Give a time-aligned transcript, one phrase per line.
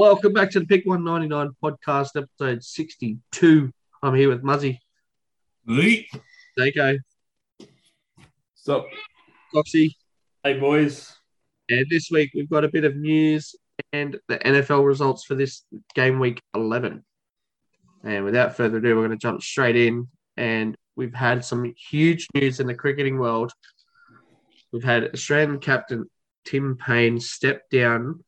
[0.00, 3.72] Welcome back to the Pick 199 podcast, episode 62.
[4.00, 4.80] I'm here with Muzzy,
[5.66, 6.08] Lee.
[6.56, 6.98] Dako,
[8.54, 8.86] Sup?
[9.52, 9.96] Foxy,
[10.44, 11.12] Hey, boys.
[11.68, 13.56] and this week we've got a bit of news
[13.92, 15.64] and the NFL results for this
[15.96, 17.04] game week 11.
[18.04, 20.06] And without further ado, we're going to jump straight in.
[20.36, 23.50] And we've had some huge news in the cricketing world.
[24.72, 26.08] We've had Australian captain
[26.44, 28.22] Tim Paine step down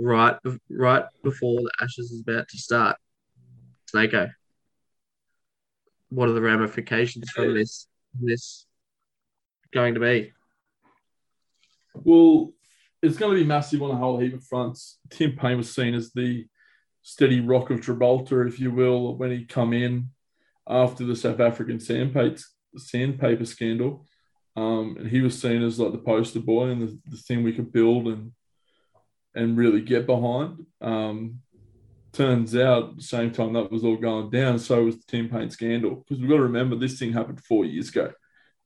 [0.00, 0.36] right,
[0.70, 2.96] right before the Ashes is about to start.
[3.92, 4.30] Snako,
[6.08, 7.86] what are the ramifications from this?
[8.20, 8.66] This
[9.72, 10.32] going to be?
[11.94, 12.52] Well,
[13.02, 14.98] it's going to be massive on a whole heap of fronts.
[15.10, 16.46] Tim Paine was seen as the
[17.02, 20.10] steady rock of Gibraltar, if you will, when he come in
[20.68, 22.40] after the South African sandpaper,
[22.76, 24.06] sandpaper scandal.
[24.56, 27.52] Um, and he was seen as like the poster boy and the, the thing we
[27.52, 28.32] could build and
[29.34, 30.66] and really get behind.
[30.80, 31.40] Um,
[32.12, 35.96] turns out, same time that was all going down, so was the Tim Paine scandal.
[35.96, 38.12] Because we've got to remember this thing happened four years ago.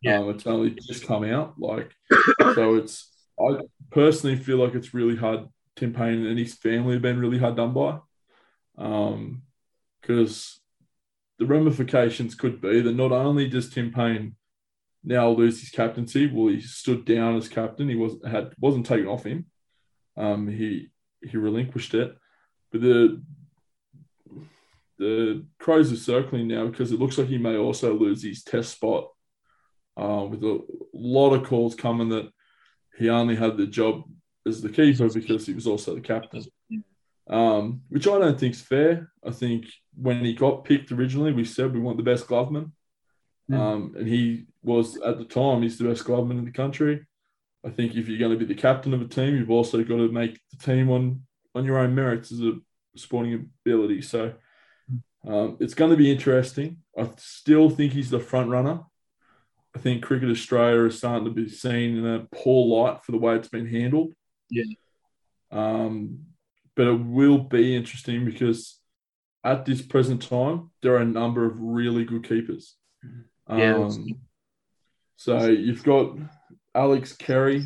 [0.01, 0.21] Yeah.
[0.21, 1.55] Um, it's only just come out.
[1.59, 1.93] Like,
[2.55, 3.59] so it's I
[3.91, 5.47] personally feel like it's really hard.
[5.77, 7.99] Tim Paine and his family have been really hard done by,
[10.01, 10.61] because
[11.39, 14.37] the ramifications could be that not only does Tim Paine
[15.03, 17.89] now lose his captaincy, well, he stood down as captain.
[17.89, 19.47] He was had wasn't taken off him.
[20.17, 20.89] Um, he
[21.23, 22.17] he relinquished it,
[22.71, 23.23] but the
[24.99, 28.73] the crows are circling now because it looks like he may also lose his test
[28.73, 29.09] spot.
[29.97, 30.61] Uh, with a
[30.93, 32.29] lot of calls coming that
[32.99, 34.03] he only had the job
[34.45, 36.45] as the keeper because he was also the captain,
[37.31, 39.13] um, which I don't think is fair.
[39.25, 42.73] I think when he got picked originally, we said we want the best gloveman,
[43.51, 43.59] Mm.
[43.59, 47.07] um, and he was at the time he's the best gloveman in the country.
[47.65, 49.97] I think if you're going to be the captain of a team, you've also got
[49.97, 51.23] to make the team on
[51.55, 52.55] on your own merits as a
[52.97, 54.03] sporting ability.
[54.03, 54.35] So
[55.27, 56.79] um, it's going to be interesting.
[56.99, 58.81] I still think he's the front runner.
[59.75, 63.19] I think Cricket Australia is starting to be seen in a poor light for the
[63.19, 64.13] way it's been handled.
[64.51, 64.65] Yeah.
[65.51, 66.27] Um,
[66.77, 68.79] but it will be interesting because
[69.43, 72.77] at this present time, there are a number of really good keepers.
[73.49, 74.21] Yeah, Um,
[75.17, 76.17] so you've got
[76.75, 77.65] Alex Carey,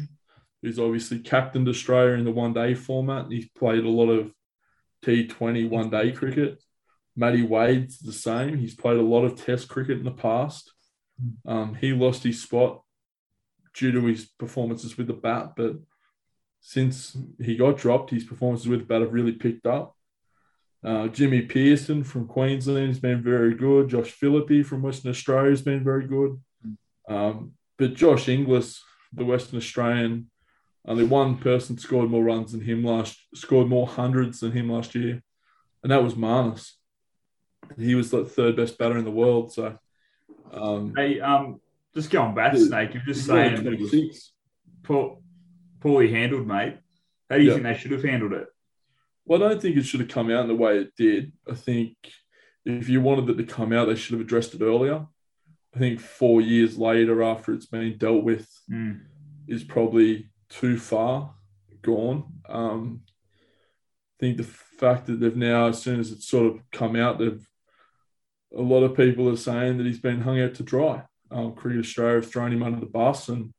[0.62, 3.24] who's obviously captained Australia in the one day format.
[3.24, 4.32] and He's played a lot of
[5.04, 6.62] T20 one day cricket.
[7.16, 8.58] Matty Wade's the same.
[8.58, 10.72] He's played a lot of test cricket in the past.
[11.46, 12.82] Um, he lost his spot
[13.74, 15.76] due to his performances with the bat, but
[16.60, 19.96] since he got dropped, his performances with the bat have really picked up.
[20.84, 23.88] Uh, Jimmy Peirson from Queensland has been very good.
[23.88, 26.40] Josh Philippe from Western Australia has been very good.
[27.08, 28.82] Um, but Josh Inglis,
[29.12, 30.30] the Western Australian,
[30.86, 34.94] only one person scored more runs than him last, scored more hundreds than him last
[34.94, 35.22] year,
[35.82, 36.72] and that was Marnus.
[37.78, 39.52] He was the third best batter in the world.
[39.52, 39.78] So,
[40.50, 41.60] um, Hey, um,
[41.94, 42.64] just going back, Yeah.
[42.66, 44.32] Snake, you're just saying it was
[44.82, 45.18] poor,
[45.80, 46.78] poorly handled, mate.
[47.28, 47.54] How do you Yeah.
[47.54, 48.46] think they should have handled it?
[49.26, 51.32] Well, I don't think it should have come out in the way it did.
[51.46, 51.96] I think
[52.64, 55.06] if you wanted it to come out, they should have addressed it earlier.
[55.74, 59.00] I think four years later, after it's been dealt with, Mm.
[59.46, 61.34] is probably too far
[61.82, 62.24] gone.
[62.48, 66.96] Um, I think the fact that they've now, as soon as it's sort of come
[66.96, 67.46] out, they've
[68.56, 71.02] a lot of people are saying that he's been hung out to dry.
[71.30, 73.52] Um, Cricket Australia have thrown him under the bus, and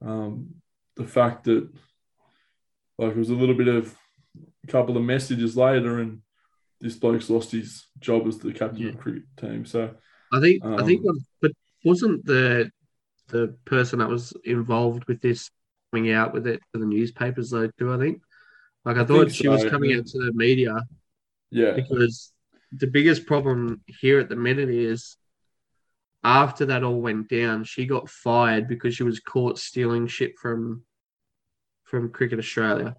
[0.00, 0.54] um,
[0.96, 1.68] the fact that
[2.98, 3.96] like it was a little bit of
[4.62, 6.22] a couple of messages later, and
[6.80, 9.66] this bloke's lost his job as the captain of the cricket team.
[9.66, 9.94] So
[10.32, 11.52] I think I think, Um, but
[11.84, 12.70] wasn't the
[13.28, 15.50] the person that was involved with this
[15.92, 17.92] coming out with it to the newspapers though too?
[17.92, 18.22] I think,
[18.84, 20.82] like I, I thought she was coming out to the media
[21.50, 22.32] yeah, because
[22.72, 25.16] the biggest problem here at the minute is
[26.22, 30.84] after that all went down, she got fired because she was caught stealing shit from
[31.84, 32.94] from Cricket Australia.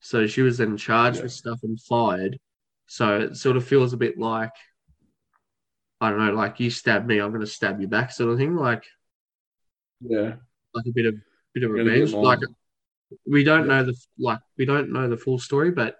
[0.00, 1.24] So she was then charged Yeah.
[1.24, 2.38] with stuff and fired.
[2.86, 4.52] So it sort of feels a bit like
[6.00, 8.56] I don't know, like you stab me, I'm gonna stab you back, sort of thing.
[8.56, 8.84] Like
[10.00, 10.34] yeah,
[10.74, 11.14] like a bit of
[11.54, 12.12] bit of revenge.
[12.12, 12.38] Like
[13.26, 13.82] we don't Yeah.
[13.82, 15.96] know the like we don't know the full story, but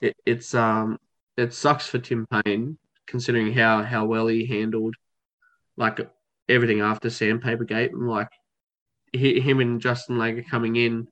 [0.00, 0.98] it, it's um
[1.36, 4.94] it sucks for Tim Paine considering how how well he handled
[5.76, 5.98] like
[6.48, 8.28] everything after Sandpaper Gate and like
[9.12, 11.08] he, him and Justin Langer coming in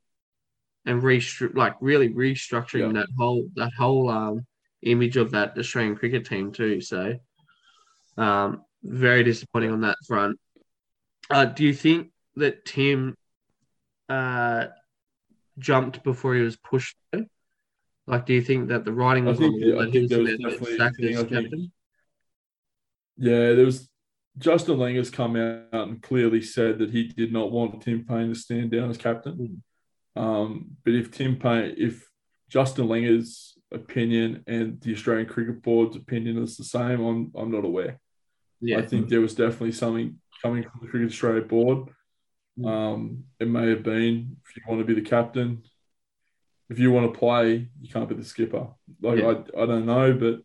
[0.86, 3.00] and restru- like really restructuring Yeah.
[3.00, 4.46] that whole that whole um
[4.82, 6.80] image of that Australian cricket team too.
[6.80, 7.19] So
[8.16, 10.38] um very disappointing on that front.
[11.30, 13.16] Uh, do you think that Tim
[14.08, 14.66] uh,
[15.58, 16.96] jumped before he was pushed?
[17.12, 17.26] though?
[18.06, 19.94] Like, do you think that the writing I was think- on the wall I think
[19.94, 21.72] he was there was definitely thing, as I think- captain?
[23.16, 23.88] Yeah, there was
[24.38, 28.34] Justin Langer's come out and clearly said that he did not want Tim Paine to
[28.34, 29.62] stand down as captain.
[30.16, 32.08] Um, but if Tim Paine, if
[32.48, 37.64] Justin Langer's opinion and the Australian Cricket Board's opinion is the same, I'm I'm not
[37.64, 38.00] aware.
[38.62, 41.88] Yeah, I think there was definitely something coming from the Cricket Australia board.
[42.64, 45.64] Um, it may have been if you want to be the captain,
[46.70, 48.68] if you want to play, you can't be the skipper.
[49.00, 49.34] Like Yeah.
[49.56, 50.40] I, I don't know, but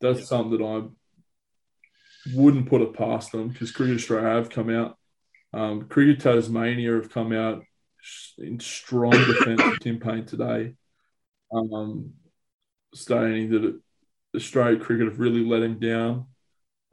[0.00, 4.98] that's something that I wouldn't put it past them because Cricket Australia have come out.
[5.52, 7.62] Um, Cricket Tasmania have come out
[8.38, 10.74] in strong defence of Tim Paine today,
[11.52, 12.14] um,
[12.92, 13.80] stating that
[14.34, 16.26] Australia Cricket have really let him down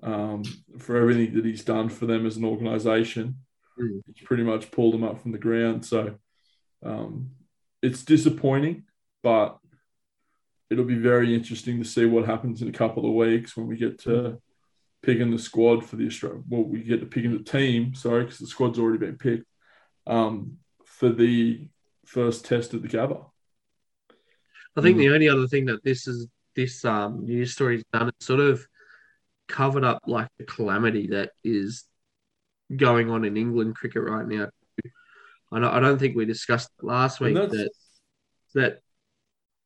[0.04, 0.44] um,
[0.78, 3.38] for everything that he's done for them as an organisation.
[3.80, 4.02] Mm.
[4.08, 5.86] He's pretty much pulled them up from the ground.
[5.86, 6.16] So
[6.84, 7.32] um,
[7.82, 8.84] it's disappointing,
[9.24, 9.58] but
[10.70, 13.78] it'll be very interesting to see what happens in a couple of weeks when we
[13.78, 14.42] get to
[15.02, 16.42] picking the squad for the Australia.
[16.48, 19.46] Well, we get to picking the team, sorry, because the squad's already been picked
[20.08, 21.68] um, for the
[22.06, 23.26] first test at the Gabba.
[24.76, 25.00] I think Mm.
[25.00, 28.66] the only other thing that this is this um news story's done is sort of
[29.50, 31.84] covered up like the calamity that is
[32.74, 34.48] going on in England cricket right now.
[35.52, 37.72] I don't, I don't think we discussed last week that
[38.54, 38.80] that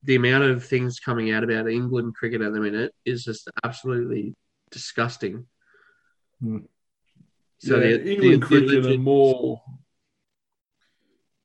[0.04, 4.36] the amount of things coming out about England cricket at the minute is just absolutely
[4.72, 5.46] disgusting.
[6.42, 6.60] Hmm.
[7.60, 9.62] So yeah, the- England the- cricket are more,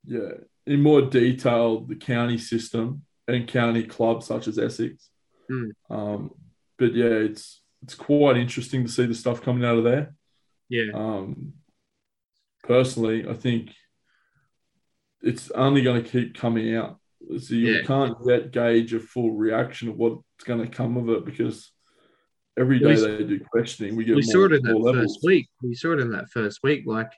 [0.05, 0.31] yeah,
[0.65, 5.09] in more detail, the county system and county clubs such as Essex.
[5.49, 5.71] Mm.
[5.89, 6.31] Um,
[6.77, 10.13] but yeah, it's it's quite interesting to see the stuff coming out of there.
[10.67, 11.53] yeah, Um,
[12.63, 13.71] personally, I think
[15.21, 16.99] it's only going to keep coming out.
[17.39, 17.81] So you Yeah.
[17.83, 21.71] can't yet gauge a full reaction of what's going to come of it because
[22.57, 23.95] every day We they do questioning.
[23.95, 25.47] We get we more, saw it in that more first week.
[25.61, 26.83] We saw it in that first week.
[26.85, 27.11] Like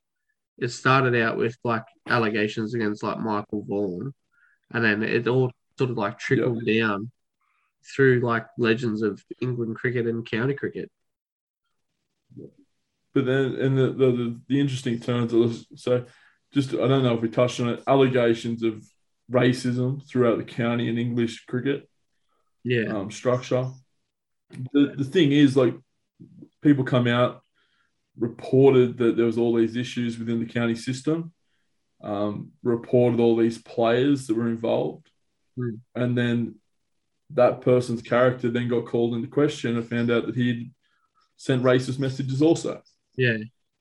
[0.58, 4.14] it started out with like allegations against like Michael Vaughan,
[4.72, 7.12] and then it all sort of like trickled down
[7.84, 10.90] through like legends of England cricket and county cricket.
[13.14, 16.06] But then, and the, the, the, the interesting turns of this, so
[16.54, 18.86] just, I don't know if we touched on it, allegations of
[19.30, 21.90] racism throughout the county and English cricket
[22.64, 23.70] Yeah, um, structure.
[24.50, 25.76] The, the thing is, like,
[26.62, 27.42] people come out,
[28.18, 31.34] reported that there was all these issues within the county system,
[32.02, 35.10] um, reported all these players that were involved,
[35.58, 35.76] Hmm.
[35.96, 36.56] and then
[37.34, 40.72] that person's character then got called into question and found out that he'd
[41.38, 42.82] sent racist messages also
[43.18, 43.38] yeah,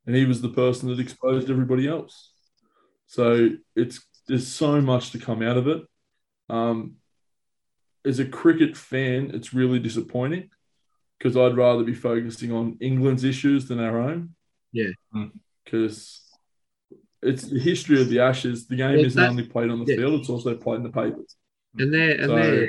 [0.06, 2.32] and he was the person that exposed everybody else.
[3.06, 5.82] So it's there's so much to come out of it.
[6.48, 6.96] Um,
[8.04, 10.50] as a cricket fan, it's really disappointing
[11.18, 14.34] because I'd rather be focusing on England's issues than our own.
[14.72, 14.90] Yeah.
[15.14, 15.30] Mm.
[15.64, 16.22] because
[17.22, 18.66] it's the history of the Ashes.
[18.66, 19.96] The game Well, isn't that- only played on the yeah.
[19.98, 21.36] field; it's also played in the papers.
[21.78, 22.68] and their and So- their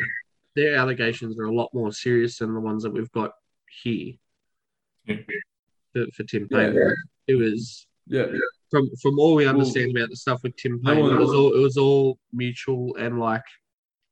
[0.55, 3.31] their allegations are a lot more serious than the ones that we've got
[3.83, 4.13] here
[5.05, 5.17] Yeah.
[5.93, 6.57] for, for Tim Yeah.
[6.71, 6.95] Paine.
[7.27, 8.25] It was Yeah,
[8.69, 11.19] from from all we Well, understand about the stuff with Tim no Paine, one- it
[11.19, 13.43] was all it was all mutual and like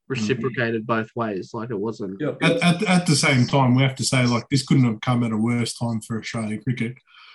[0.08, 1.50] reciprocated both ways.
[1.54, 2.20] Like it wasn't.
[2.20, 2.32] yeah.
[2.42, 5.22] At, at, at the same time, we have to say like this couldn't have come
[5.24, 6.94] at a worse time for Australian cricket.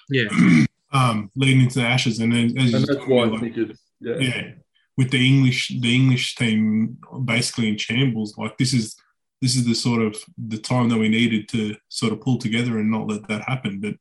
[0.09, 0.25] Yeah.
[0.91, 3.77] um, leading into the Ashes, and then as you and that's why I think it.
[4.01, 4.51] Yeah, yeah,
[4.97, 8.37] with the English the English team basically in shambles.
[8.37, 8.95] Like this is
[9.41, 12.79] this is the sort of the time that we needed to sort of pull together
[12.79, 13.79] and not let that happen.
[13.79, 13.95] But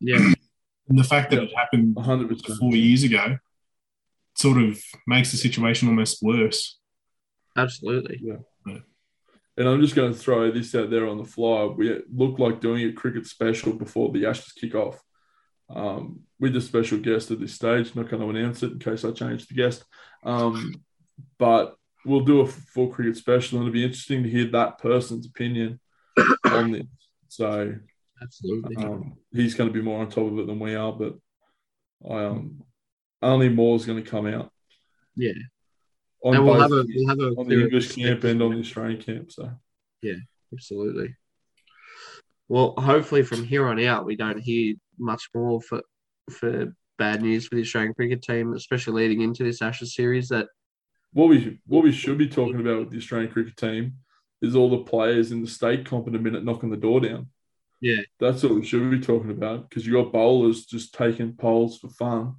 [0.00, 0.16] Yeah,
[0.88, 2.58] and the fact that it happened hundred percent.
[2.58, 3.38] four years ago
[4.36, 6.78] sort of makes the situation almost worse.
[7.56, 8.20] absolutely.
[8.22, 8.38] Yeah.
[9.56, 11.64] And I'm just going to throw this out there on the fly.
[11.66, 15.00] We look like doing a cricket special before the Ashes kick off.
[15.70, 19.04] Um, with a special guest at this stage, not going to announce it in case
[19.04, 19.84] I change the guest.
[20.22, 20.82] Um,
[21.38, 25.26] but we'll do a full cricket special, and it'll be interesting to hear that person's
[25.26, 25.80] opinion
[26.44, 26.86] on this.
[27.28, 27.74] So
[28.22, 28.76] Absolutely.
[28.76, 31.14] um, he's going to be more on top of it than we are, but
[32.08, 32.62] I um,
[33.22, 34.50] only more is going to come out.
[35.16, 35.32] Yeah.
[36.22, 38.52] On, and we'll both have a we'll have a on the English camp and on
[38.52, 39.32] the Australian camp.
[39.32, 39.50] So
[40.02, 40.14] yeah,
[40.54, 41.16] Absolutely.
[42.48, 45.82] Well, hopefully from here on out, we don't hear much more for
[46.30, 50.28] for bad news for the Australian cricket team, especially leading into this Ashes series.
[50.28, 50.48] That
[51.12, 53.94] what we what we should be talking about with the Australian cricket team
[54.42, 57.28] is all the players in the state comp in a minute knocking the door down.
[57.80, 58.02] Yeah.
[58.18, 61.88] That's what we should be talking about because you got bowlers just taking poles for
[61.88, 62.36] fun,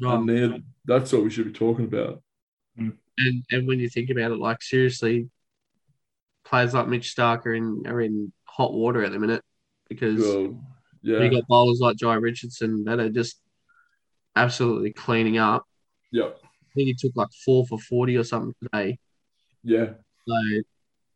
[0.00, 2.22] and they're, that's what we should be talking about.
[2.76, 2.90] Hmm.
[3.18, 5.28] and and when you think about it, like seriously,
[6.44, 9.42] players like Mitch Starc are in are in hot water at the minute
[9.88, 10.60] because Well,
[11.06, 13.40] yeah, you got bowlers like Jhye Richardson that are just
[14.34, 15.64] absolutely cleaning up.
[16.12, 18.98] yep, I think he took like four for forty or something today.
[19.62, 19.90] yeah.
[20.28, 20.34] So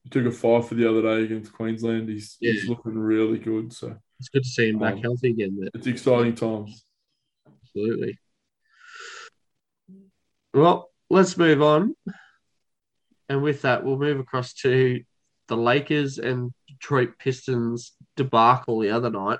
[0.05, 2.09] He took a five for the other day against Queensland.
[2.09, 3.73] He's he's looking really good.
[3.73, 5.59] So it's good to see him back Um, healthy again.
[5.61, 6.85] But it's exciting times.
[7.63, 8.19] absolutely.
[10.55, 11.95] Well, let's move on.
[13.29, 15.01] And with that, we'll move across to
[15.49, 19.39] the Lakers and Detroit Pistons debacle the other night.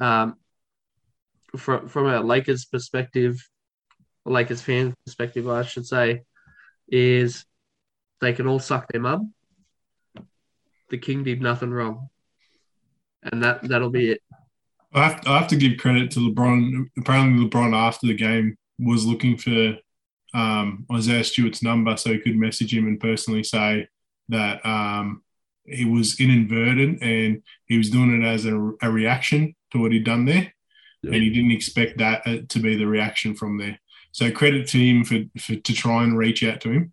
[0.00, 0.36] Um,
[1.56, 3.36] from from a Lakers perspective,
[4.24, 6.22] Lakers fan perspective, I should say,
[6.88, 7.44] is
[8.20, 9.32] they can all suck their mum.
[10.90, 12.08] The king did nothing wrong,
[13.22, 14.22] and that that'll be it.
[14.92, 16.86] I have, I have to give credit to LeBron.
[16.98, 19.76] Apparently, LeBron after the game was looking for
[20.32, 23.88] um, Isaiah Stewart's number so he could message him and personally say
[24.28, 25.22] that um,
[25.64, 30.04] he was inadvertent and he was doing it as a, a reaction to what he'd
[30.04, 30.52] done there,
[31.02, 31.12] Yeah.
[31.12, 33.78] and he didn't expect that uh, to be the reaction from there.
[34.12, 36.92] So credit to him for, for to try and reach out to him,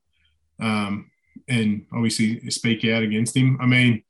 [0.59, 1.09] um,
[1.47, 3.57] and obviously speak out against him.
[3.61, 4.03] I mean.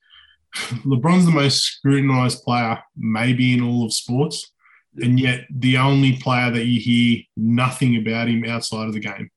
[0.85, 4.51] LeBron's the most scrutinized player, maybe in all of sports,
[4.97, 9.31] and yet the only player that you hear nothing about him outside of the game.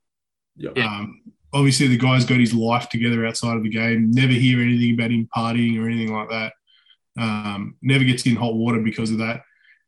[0.56, 0.72] Yeah.
[0.72, 1.22] Um,
[1.54, 4.10] obviously, the guy's got his life together outside of the game.
[4.10, 6.52] Never hear anything about him partying or anything like that.
[7.18, 9.42] Um, never gets in hot water because of that.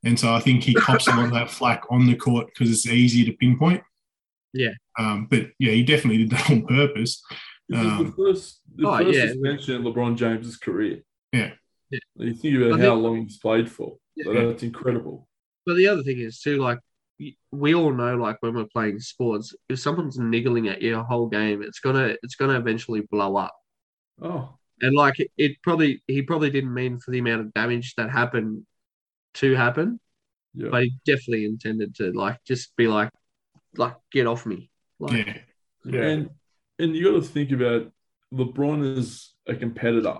[0.04, 2.70] And so I think he cops a lot of that flack on the court because
[2.70, 3.82] it's easy to pinpoint.
[4.52, 4.70] Yeah.
[4.98, 7.22] Um, but yeah, he definitely did that on purpose.
[7.68, 9.26] This is the Um, first, the oh, first yeah.
[9.28, 11.02] suspension in LeBron James's career.
[11.32, 11.52] Yeah.
[11.90, 11.98] Yeah.
[12.16, 13.98] You think about I how think- long he's played for.
[14.22, 14.46] So Yeah.
[14.46, 15.28] that's incredible.
[15.66, 16.78] But the other thing is too, like
[17.50, 21.28] we all know, like when we're playing sports, if someone's niggling at you a whole
[21.28, 23.54] game, it's gonna it's gonna eventually blow up.
[24.22, 27.94] Oh, And like it, it probably he probably didn't mean for the amount of damage
[27.96, 28.64] that happened
[29.34, 30.00] to happen,
[30.54, 30.68] yeah.
[30.70, 33.10] but he definitely intended to like just be like,
[33.76, 34.70] like get off me.
[34.98, 35.38] Like, yeah.
[35.84, 36.02] Yeah.
[36.02, 36.30] And
[36.78, 37.90] and you got to think about
[38.32, 40.18] LeBron is a competitor.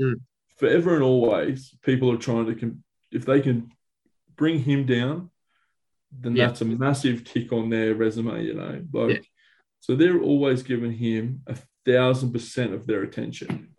[0.00, 0.14] Mm.
[0.56, 2.82] Forever and always, people are trying to com-
[3.12, 3.70] if they can
[4.36, 5.30] bring him down,
[6.10, 6.46] then Yeah.
[6.46, 8.44] that's a massive tick on their resume.
[8.44, 9.22] You know, like Yeah.
[9.80, 11.56] so they're always giving him a
[11.88, 13.74] thousand percent of their attention.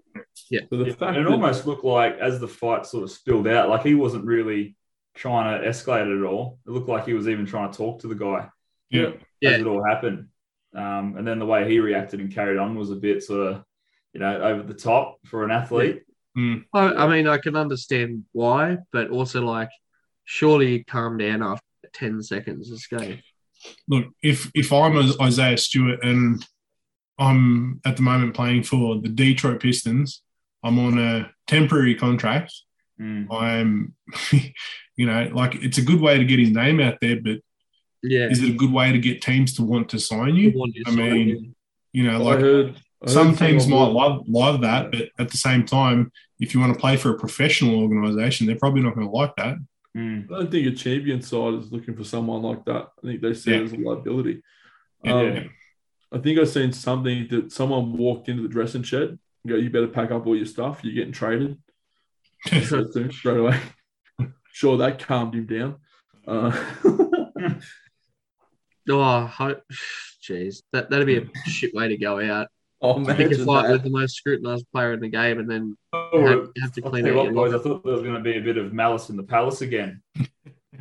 [0.50, 0.62] Yeah.
[0.70, 3.12] So the Yeah, fact and it that almost looked like as the fight sort of
[3.12, 4.76] spilled out, like he wasn't really
[5.16, 6.60] trying to escalate it at all.
[6.66, 8.50] It looked like he was even trying to talk to the guy
[8.90, 9.12] Yeah.
[9.42, 9.52] Yeah.
[9.52, 10.28] as it all happened.
[10.76, 13.64] Um, and then the way he reacted and carried on was a bit sort of,
[14.14, 16.04] you know, over the top for an athlete.
[16.38, 16.64] Mm.
[16.74, 19.70] I, I mean, I can understand why, but also like,
[20.26, 21.64] surely you calm down after
[21.94, 22.70] ten seconds.
[22.70, 23.20] This game.
[23.88, 26.46] look, if if I'm Isaiah Stewart and
[27.20, 30.22] I'm at the moment playing for the Detroit Pistons,
[30.64, 32.54] I'm on a temporary contract.
[33.00, 33.28] Mm.
[33.32, 33.94] I'm,
[34.96, 37.38] you know, like it's a good way to get his name out there, but
[38.04, 38.30] Yeah.
[38.30, 40.66] is it a good way to get teams to want to sign you?
[40.86, 41.56] I mean,
[41.94, 45.30] you know, I like heard I some teams might someone- love love that, but at
[45.30, 48.96] the same time, if you want to play for a professional organization, they're probably not
[48.96, 49.58] going to like that.
[49.98, 50.26] Mm.
[50.32, 52.90] I don't think a champion side is looking for someone like that.
[53.02, 53.58] I think they see Yeah.
[53.58, 54.42] it as a liability.
[55.04, 55.44] Yeah.
[56.12, 59.70] I think I've seen something that someone walked into the dressing shed and go, You
[59.70, 60.80] better pack up all your stuff.
[60.84, 61.58] You're getting traded.
[62.48, 63.60] Said to straight away.
[64.52, 65.76] Sure, that calmed him down.
[66.28, 66.52] Uh,
[68.92, 69.62] Oh, ho-
[70.28, 72.48] jeez, that that'd be a shit way to go out.
[72.82, 75.78] I'll Pick a imagine fight with the most scrutinized player in the game, and then
[75.94, 77.60] Oh, have, have to I'll clean tell out you your what, boys.
[77.60, 80.02] I thought there was going to be a bit of malice in the palace again.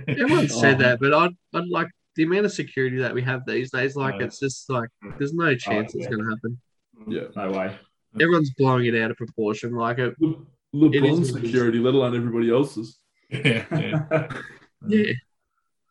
[0.07, 0.79] Everyone said Oh.
[0.85, 3.95] that, but I'd, I'd like the amount of security that we have these days.
[3.95, 4.25] Like, No.
[4.27, 6.11] it's just like there's no chance it's yeah.
[6.11, 6.61] going to happen.
[7.01, 7.13] Mm.
[7.13, 7.45] Yeah.
[7.45, 7.77] No way.
[8.21, 9.73] Everyone's blowing it out of proportion.
[9.73, 10.35] Like, it, Le-
[10.75, 11.43] LeBron's is it is.
[11.45, 12.99] security, let alone everybody else's.
[13.31, 14.29] Yeah, yeah.
[14.89, 15.13] yeah.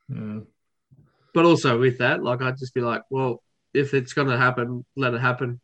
[0.10, 0.40] yeah.
[1.36, 3.44] But also with that, like, I'd just be like, well,
[3.76, 5.62] if it's going to happen, let it happen.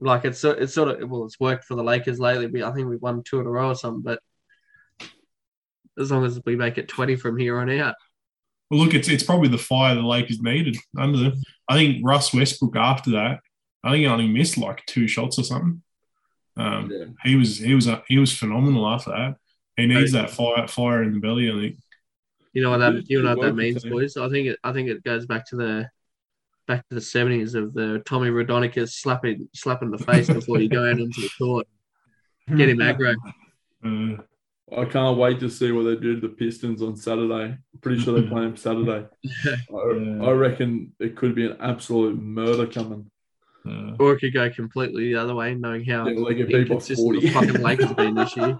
[0.00, 2.46] Like, it's it's sort of well, it's worked for the Lakers lately.
[2.46, 4.02] We, I think we've won two in a row or something.
[4.02, 4.20] But
[5.98, 7.94] as long as we make it twenty from here on out,
[8.70, 11.34] Well, look, it's it's probably the fire the Lakers needed under them.
[11.68, 13.40] I think Russ Westbrook after that,
[13.84, 15.82] I think he only missed like two shots or something.
[16.56, 17.04] Um, Yeah.
[17.24, 19.36] he was he was he was phenomenal after that.
[19.76, 21.48] He needs that fire fire in the belly.
[21.50, 21.76] I think.
[22.54, 24.16] You know what that you know what that means, boys.
[24.16, 25.90] I think it I think it goes back to the
[26.66, 30.84] back to the seventies of the Tommy Rodonicus slapping slapping the face before you go
[30.90, 31.66] out into the court.
[32.56, 33.14] Get him aggro.
[33.84, 34.22] Uh,
[34.76, 37.44] I can't wait to see what they do to the Pistons on Saturday.
[37.54, 39.06] I'm pretty sure they play them Saturday.
[39.06, 40.24] I, Yeah.
[40.24, 43.10] I reckon it could be an absolute murder coming.
[43.64, 47.28] Uh, Or it could go completely the other way, knowing how Yeah, like inconsistent the
[47.30, 48.58] fucking Lakers have been this year.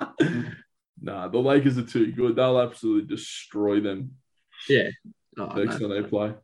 [1.00, 2.36] nah, the Lakers are too good.
[2.36, 4.12] They'll absolutely destroy them
[5.38, 5.88] Oh, next no.
[5.88, 6.34] time they play.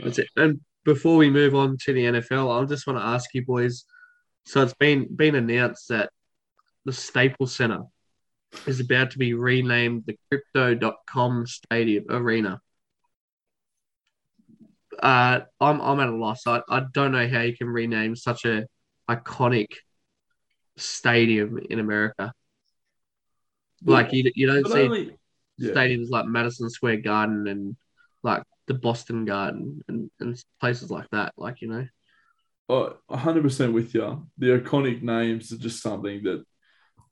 [0.00, 0.28] That's it.
[0.36, 3.84] And before we move on to the NFL, I just want to ask you boys.
[4.46, 6.10] So it's been been announced that
[6.84, 7.82] the Staples Center
[8.66, 12.60] is about to be renamed the Crypto.com Stadium Arena.
[15.00, 16.46] Uh, I'm I'm at a loss.
[16.46, 18.66] I, I don't know how you can rename such a
[19.10, 19.68] iconic
[20.76, 22.32] stadium in America.
[23.84, 25.16] Like you, you don't But see only,
[25.58, 25.72] yeah.
[25.72, 27.76] stadiums like Madison Square Garden and
[28.22, 31.34] like the Boston Garden and, and places like that.
[31.36, 31.86] Like, you know,
[32.68, 34.26] Oh, 100% with you.
[34.38, 36.44] The iconic names are just something that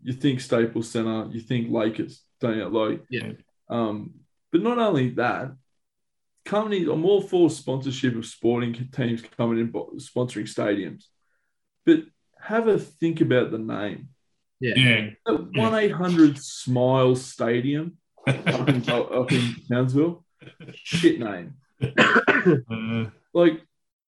[0.02, 2.68] you think Staples Center, you think Lakers, don't you?
[2.68, 3.32] Like, Yeah.
[3.68, 4.14] Um,
[4.50, 5.52] but not only that,
[6.44, 11.04] companies, I'm all for sponsorship of sporting teams coming in sponsoring stadiums,
[11.86, 12.00] but
[12.40, 14.08] have a think about the name.
[14.60, 15.10] yeah.
[15.26, 20.24] That 1 800 Smile Stadium up in, up in Townsville,
[20.74, 21.54] shit name.
[22.70, 23.62] Uh, Like,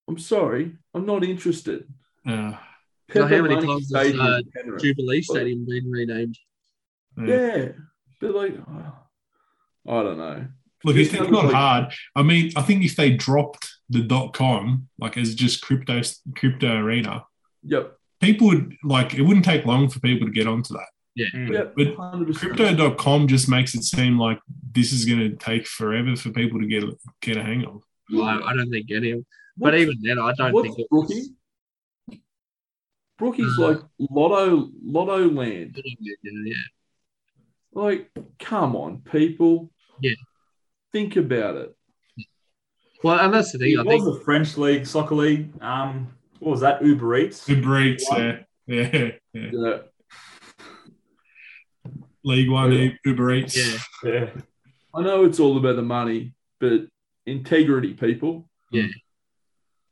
[0.08, 1.86] I'm sorry, I'm not interested.
[2.26, 2.58] uh, So
[3.12, 4.82] how many Money times has, uh, in Penrith.
[4.82, 6.38] Jubilee Stadium been renamed.
[7.18, 7.68] uh, Yeah,
[8.20, 8.56] but like,
[9.86, 10.46] I don't know.
[10.84, 11.92] Look, it's, it's not like- hard.
[12.14, 16.00] I mean, I think if they dropped the dot com, like as just crypto
[16.36, 17.24] crypto arena,
[17.64, 20.88] Yep, people would like it wouldn't take long for people to get onto that.
[21.14, 22.56] yep, But hundred percent.
[22.56, 24.38] Crypto.com just makes it seem like
[24.72, 26.82] this is going to take forever for people to get
[27.22, 27.80] get a hang of.
[28.14, 29.24] I, I don't think any of
[29.56, 31.22] But even then, I don't what's think it Brookie?
[33.18, 35.76] Brookie's Uh, like lotto, Lottoland.
[36.02, 36.54] Yeah,
[37.72, 39.70] Like, come on, people.
[40.00, 40.12] Yeah.
[40.92, 41.76] Think about it.
[43.02, 43.76] Well, and that's the thing.
[43.78, 45.50] I It was think the French league, soccer league.
[45.62, 46.08] Um,
[46.40, 46.84] what was that?
[46.84, 47.48] Uber Eats.
[47.48, 48.88] Uber Eats, yeah, yeah,
[49.32, 49.50] yeah.
[49.52, 49.78] Yeah.
[52.24, 52.90] League One, Yeah.
[53.04, 53.56] Uber Eats.
[53.56, 53.78] Yeah.
[54.10, 54.30] Yeah.
[54.94, 56.86] I know it's all about the money, but
[57.26, 58.48] integrity, people.
[58.70, 58.86] Yeah.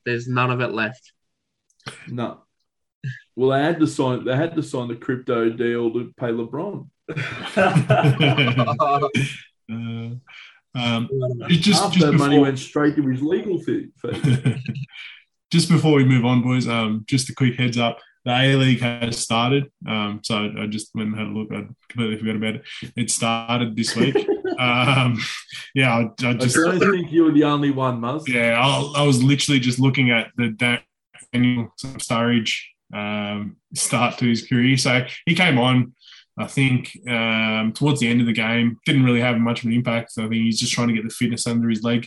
[0.07, 1.13] There's none of it left.
[2.09, 2.43] No.
[3.37, 4.25] Well, they had to sign.
[4.25, 6.89] They had to sign the crypto deal to pay LeBron.
[9.71, 10.11] Uh,
[10.75, 11.09] um,
[11.49, 13.91] just, Half just that money went straight to his legal fee.
[14.01, 14.63] fee.
[15.51, 17.99] just before we move on, boys, um, just a quick heads up.
[18.25, 19.71] The A League has started.
[19.87, 21.53] Um, so I just went and had a look.
[21.53, 22.63] I completely forgot about it.
[22.97, 24.17] It started this week.
[24.59, 25.19] um,
[25.75, 28.29] yeah, I, I I don't think you were the only one, Muzz.
[28.29, 30.51] yeah, I, I was literally just looking at the
[31.33, 32.55] Daniel Sturridge
[32.93, 34.77] um, start to his career.
[34.77, 35.95] So he came on,
[36.39, 38.79] I think, um, towards the end of the game.
[38.87, 40.13] Didn't really have much of an impact.
[40.19, 42.07] I think he's just trying to get the fitness under his leg.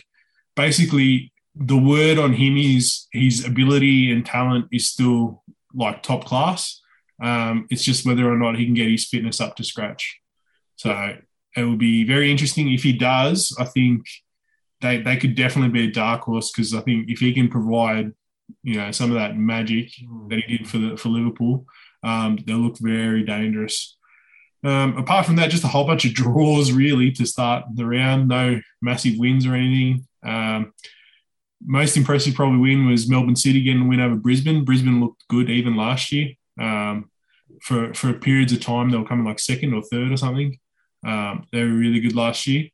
[0.54, 5.42] Basically, the word on him is his ability and talent is still
[5.74, 6.80] like top class.
[7.22, 10.20] Um, it's just whether or not he can get his fitness up to scratch.
[10.76, 11.16] So
[11.56, 13.56] it will be very interesting if he does.
[13.58, 14.06] I think
[14.82, 18.12] they they could definitely be a dark horse because I think if he can provide,
[18.62, 19.90] you know, some of that magic
[20.28, 21.66] that he did for the for Liverpool,
[22.02, 23.96] um, they'll look very dangerous.
[24.64, 28.28] Um, apart from that, just a whole bunch of draws really to start the round.
[28.28, 30.06] No massive wins or anything.
[30.24, 30.72] Um,
[31.64, 34.64] most impressive probably win was Melbourne City getting a win over Brisbane.
[34.64, 36.30] Brisbane looked good even last year.
[36.60, 37.10] Um,
[37.62, 40.58] for for periods of time, they were coming like second or third or something.
[41.06, 42.68] Um, they were really good last year.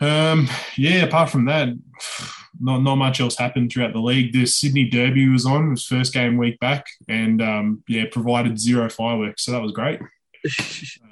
[0.00, 1.68] Um, yeah, apart from that,
[2.60, 4.32] not not much else happened throughout the league.
[4.32, 8.58] The Sydney Derby was on, it was first game week back, and um, yeah, provided
[8.58, 10.00] zero fireworks, so that was great.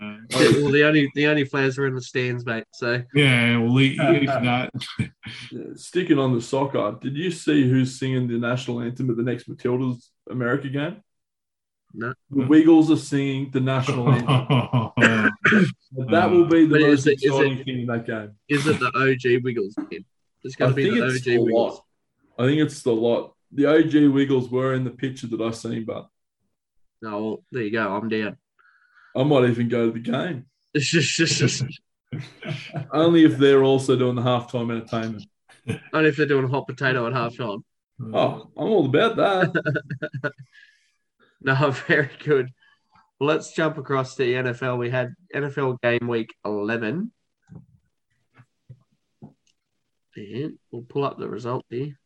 [0.00, 2.64] Uh, well, the only the only flares were in the stands, mate.
[2.72, 5.06] So yeah, well, e- even that, Yeah,
[5.74, 9.48] Sticking on the soccer, did you see who's singing the national anthem at the next
[9.48, 10.98] Matildas America game?
[11.94, 12.12] No.
[12.30, 15.30] The Wiggles are singing the national anthem.
[16.10, 18.32] that will be the But most is it- is exciting thing in that game.
[18.48, 19.74] is it the OG Wiggles?
[19.78, 20.04] Again?
[20.56, 21.74] Going to be think the it's OG the Wiggles.
[21.74, 22.44] lot.
[22.44, 23.34] I think it's the lot.
[23.52, 26.08] The OG Wiggles were in the picture that I've seen, but
[27.02, 27.94] No, well, there you go.
[27.94, 28.36] I'm down.
[29.16, 30.46] I might even go to the game.
[30.74, 31.64] It's just, just, just
[32.92, 35.24] Only if they're also doing the halftime entertainment.
[35.92, 37.62] only if they're doing a hot potato at halftime.
[38.12, 40.32] Oh, I'm all about that.
[41.40, 42.48] No, very good.
[43.20, 44.78] Let's jump across to the NFL.
[44.78, 47.12] We had NFL game week 11.
[50.16, 51.98] And we'll pull up the result here.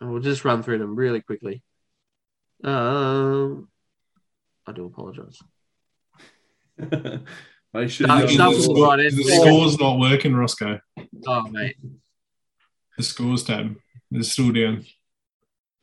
[0.00, 1.62] And we'll just run through them really quickly.
[2.62, 3.68] Um,
[4.66, 5.38] I do apologize.
[7.74, 8.68] Make sure No, you it's don't not lose.
[8.68, 9.10] right.
[9.10, 10.78] the score's not working, Roscoe.
[11.26, 11.76] Oh, mate.
[12.96, 13.76] The scores tab.
[14.10, 14.84] They're still down.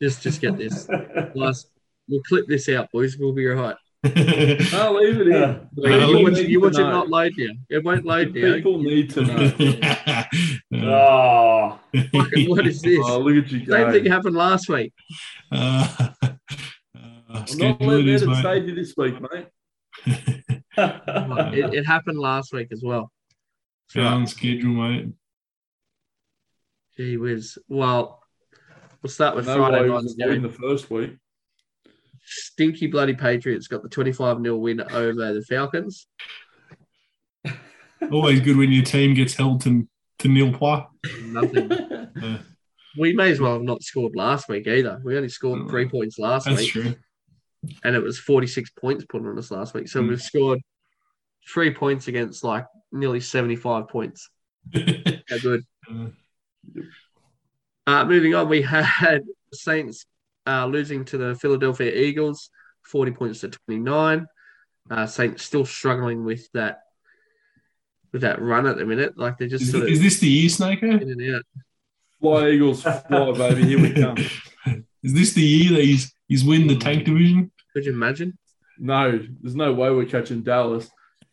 [0.02, 0.88] Just just get this.
[1.36, 1.70] Last,
[2.10, 3.18] we'll clip this out, boys.
[3.18, 3.76] We'll be right.
[4.06, 5.70] No, leave it in.
[5.76, 7.54] Wait, you we watch, you to it not load now.
[7.70, 8.54] It won't load now.
[8.56, 9.54] People need to know.
[10.86, 11.80] oh,
[12.14, 13.00] Fucking, what is this?
[13.06, 14.94] Oh, look at you Same thing happened last week.
[15.52, 15.88] Uh,
[16.22, 16.30] uh,
[16.96, 18.38] I'm not letting it mate.
[18.38, 19.48] stay here this week, mate.
[20.78, 23.12] It, it happened last week as well.
[23.88, 25.14] So, Down schedule, mate.
[26.96, 27.58] gee whiz.
[27.68, 28.22] Well,
[29.02, 31.18] we'll start with No Friday he night's was avoiding the first week.
[32.26, 36.08] Stinky bloody Patriots got the 25 0 win over the Falcons.
[38.12, 39.88] Always good when your team gets held to,
[40.20, 40.84] to nil point.
[41.24, 41.72] Nothing.
[41.72, 42.40] Uh,
[42.98, 45.02] we may as well have not scored last week either.
[45.04, 46.96] We only scored three points last that's week, true.
[47.84, 49.88] and it was 46 points put on us last week.
[49.88, 50.10] So Mm.
[50.10, 50.60] we've scored
[51.48, 54.30] three points against like nearly 75 points.
[54.74, 55.64] How good.
[55.90, 56.08] Uh,
[57.88, 59.22] Uh, moving on, we had
[59.54, 60.06] Saints
[60.48, 62.50] uh, losing to the Philadelphia Eagles,
[62.84, 64.28] 40 points to 29.
[64.90, 66.82] Uh, Saints still struggling with that
[68.14, 69.18] with that run at the minute.
[69.18, 70.88] Like they're just is, sort of is this the year, Snaker?
[70.88, 71.44] in and out.
[72.22, 73.66] Fly Eagles, fly, baby.
[73.66, 74.18] Here we come.
[75.04, 77.52] Is this the year that he's he's win the tank division?
[77.74, 78.36] Could you imagine?
[78.80, 80.90] No, there's no way we're catching Dallas.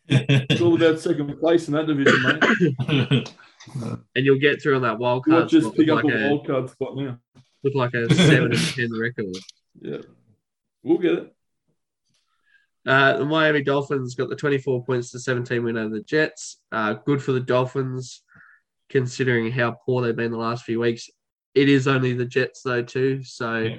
[0.07, 3.33] It's all about second place in that division, mate.
[4.13, 6.13] And you'll get through on that wild We'll card just spot pick with up like,
[6.13, 7.17] a a, wild card spot now.
[7.63, 9.25] With like a 7 and 10 record.
[9.81, 9.97] Yeah,
[10.83, 11.35] we'll get it.
[12.85, 16.57] Uh, the Miami Dolphins got the 24 points to 17 win over the Jets.
[16.71, 18.21] Uh, good for the Dolphins,
[18.89, 21.09] considering how poor they've been the last few weeks.
[21.55, 23.77] It is only the Jets though too, so Yeah.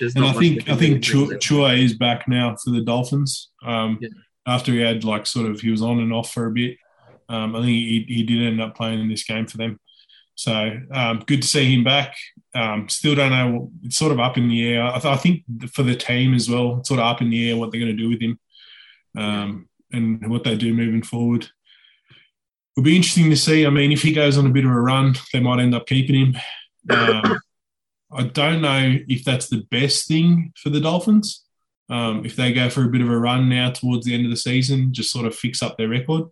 [0.00, 1.26] there's And not I much think I think do.
[1.28, 3.50] Tua, Tua is back now for the Dolphins.
[3.64, 4.08] Um, Yeah.
[4.48, 6.76] After he had like sort of he was on and off for a bit.
[7.28, 9.80] Um, I think he, he did end up playing in this game for them.
[10.36, 12.14] So um, good to see him back.
[12.56, 13.70] Um, still don't know.
[13.82, 14.84] It's sort of up in the air.
[14.84, 17.50] I, th- I think for the team as well, it's sort of up in the
[17.50, 18.38] air what they're going to do with him
[19.16, 21.48] um, and what they do moving forward.
[22.76, 23.66] It'll be interesting to see.
[23.66, 25.86] I mean, if he goes on a bit of a run, they might end up
[25.86, 26.36] keeping him.
[26.88, 27.38] Um,
[28.12, 31.44] I don't know if that's the best thing for the Dolphins.
[31.88, 34.30] Um, if they go for a bit of a run now towards the end of
[34.30, 36.24] the season, just sort of fix up their record.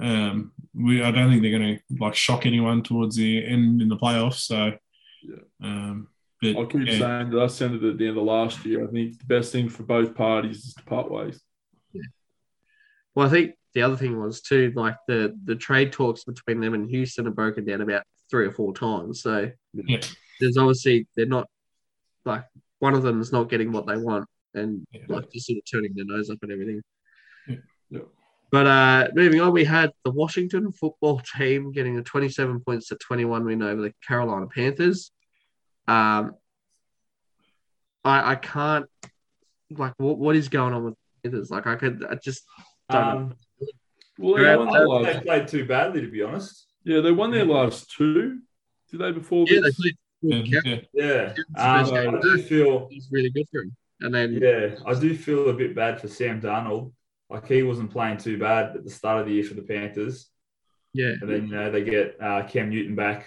[0.00, 3.88] Um, we, I don't think they're going to like shock anyone towards the end in
[3.88, 4.40] the playoffs.
[4.40, 4.72] So,
[5.28, 5.66] Yeah.
[5.68, 6.08] um,
[6.42, 8.84] but I'll keep yeah, saying that I sent it at the end of last year.
[8.84, 11.40] I think the best thing for both parties is to part ways.
[13.14, 16.74] Well, I think the other thing was too, like the the trade talks between them
[16.74, 19.22] and Houston are broken down about three or four times.
[19.22, 20.00] So Yeah.
[20.40, 21.48] there's obviously they're not
[22.26, 22.44] like
[22.78, 25.00] one of them is not getting what they want, and Yeah.
[25.08, 26.82] like just sort of turning their nose up and everything.
[27.48, 27.56] Yeah.
[27.88, 28.00] Yeah.
[28.50, 32.96] But uh, moving on, we had the Washington football team getting a 27 points to
[32.96, 35.10] 21 win over the Carolina Panthers.
[35.88, 36.34] Um,
[38.04, 38.86] I I can't
[39.70, 41.50] like what what is going on with the Panthers?
[41.50, 42.44] Like I could I just
[42.90, 43.12] don't know.
[43.18, 43.34] um,
[44.18, 46.66] Well, they Yeah, won their last, they played too badly, to be honest.
[46.84, 48.40] yeah, they won their last two.
[48.90, 49.80] Did they before Yeah, they this?
[49.80, 49.96] played.
[50.22, 50.80] yeah, Yeah, yeah.
[50.92, 52.88] Yeah, It's the um, I do feel.
[52.90, 53.76] It's really good for him.
[54.00, 56.92] And then Yeah, I do feel a bit bad for Sam Darnold.
[57.30, 60.30] Like he wasn't playing too bad at the start of the year for the Panthers,
[60.92, 63.26] yeah, and then you know they get uh, Cam Newton back,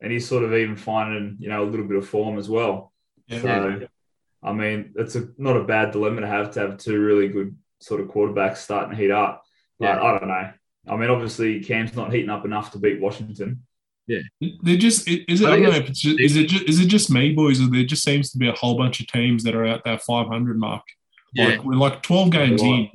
[0.00, 2.92] and he's sort of even finding you know a little bit of form as well.
[3.26, 3.40] Yeah.
[3.42, 3.86] So,
[4.42, 7.56] I mean, it's a not a bad dilemma to have to have two really good
[7.80, 9.42] sort of quarterbacks starting to heat up.
[9.78, 10.02] But Yeah.
[10.02, 10.50] I don't know.
[10.86, 13.62] I mean, obviously Cam's not heating up enough to beat Washington.
[14.06, 14.18] Yeah,
[14.60, 15.46] They're just is it.
[15.48, 15.78] I, I don't know.
[15.78, 18.30] If it's just, is it just, is it just me boys or there just seems
[18.32, 20.82] to be a whole bunch of teams that are at that 500 mark
[21.32, 21.46] yeah.
[21.46, 22.68] like we're like 12 games Right.
[22.70, 22.90] in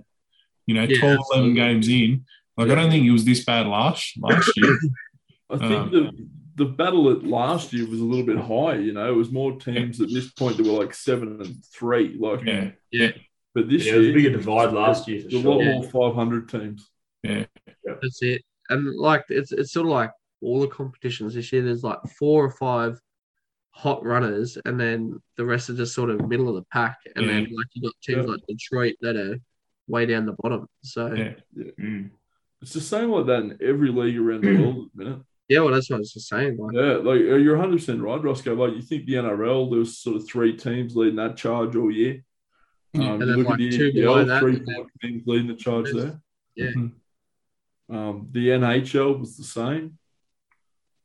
[0.67, 2.25] you know Yeah, 12 11 games in
[2.57, 4.77] like I don't think it was this bad last last year
[5.49, 6.27] I think Um, the
[6.59, 8.75] the battle at last year was a little bit high.
[8.75, 12.17] You know, it was more teams at this point that were like seven and three.
[12.19, 13.11] Like, yeah yeah.
[13.55, 15.61] but this Yeah, it was a year bigger divide last year for there's a lot.
[15.63, 15.71] Yeah.
[15.73, 16.89] more 500 teams.
[17.23, 17.45] Yeah.
[17.65, 18.43] yeah, That's it.
[18.69, 21.63] And like it's it's sort of like all the competitions this year.
[21.63, 22.99] There's like four or five
[23.71, 26.97] hot runners, and then the rest are just sort of middle of the pack.
[27.15, 28.31] And then like you got teams Yeah.
[28.33, 29.37] like Detroit that are
[29.87, 30.67] way down the bottom.
[30.83, 32.09] So yeah, yeah Mm.
[32.61, 35.21] It's the same like that in every league around the world at the minute.
[35.49, 36.57] Well that's what I was just saying.
[36.57, 38.53] Like Yeah, like uh, you're 100 percent right, Roscoe.
[38.53, 41.91] Like you think the NRL, there was sort of three teams leading that charge all
[41.91, 42.23] year.
[42.93, 43.11] Yeah.
[43.13, 45.55] Um, And you then, like, at the two below that, three four teams leading the
[45.55, 46.21] charge there.
[46.55, 46.71] Yeah.
[46.71, 46.91] Mhm.
[47.89, 49.97] Um, the NHL was the same.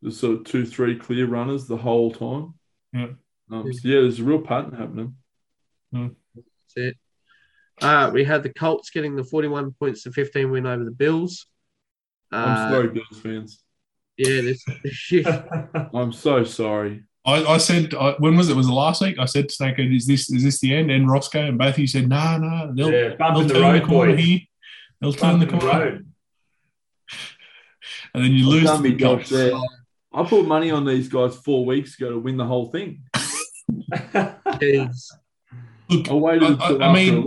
[0.02, 2.54] There's sort of two, three clear runners the whole time.
[2.92, 3.09] Yeah.
[3.50, 5.16] Um, so yeah, there's a real pattern happening.
[5.92, 6.96] that's it.
[7.80, 11.46] Uh, we had the Colts getting the 41 points to 15 win over the Bills.
[12.30, 13.63] I'm Uh, sorry, Bills fans.
[14.16, 15.27] Yeah, this, shit.
[15.94, 17.05] I'm so sorry.
[17.27, 18.57] I, I said I, when was it?
[18.57, 19.16] Was it last week?
[19.18, 21.79] I said to Snake, "Is this is this the end?" And Roscoe and both of
[21.79, 24.24] you said, "No, no, they'll, Yeah, they'll the turn the corner boys.
[24.24, 24.40] here.
[25.00, 26.07] They'll turn Bump the the corner." road.
[28.14, 29.29] And then you lose Done the Josh.
[29.29, 29.53] There.
[30.12, 33.03] I put money on these guys four weeks ago to win the whole thing.
[35.90, 37.24] Look, I I- I mean-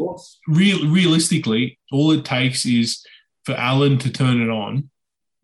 [0.47, 3.05] real, realistically, all it takes is
[3.45, 4.89] for Allen to turn it on,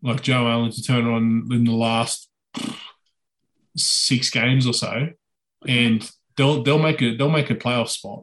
[0.04, 2.28] like Joe Allen to turn on in the last
[3.76, 5.08] six games or so,
[5.66, 8.22] and they'll they'll make a they'll make a playoff spot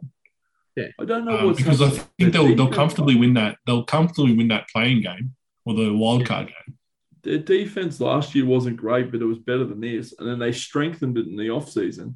[0.77, 2.05] Yeah, I don't know um, what's because I happened.
[2.17, 6.25] think they'll they'll comfortably win that they'll comfortably win that playing game or the wild
[6.25, 6.77] card game.
[7.23, 10.13] Their defense last year wasn't great, but it was better than this.
[10.17, 12.15] And then they strengthened it in the offseason.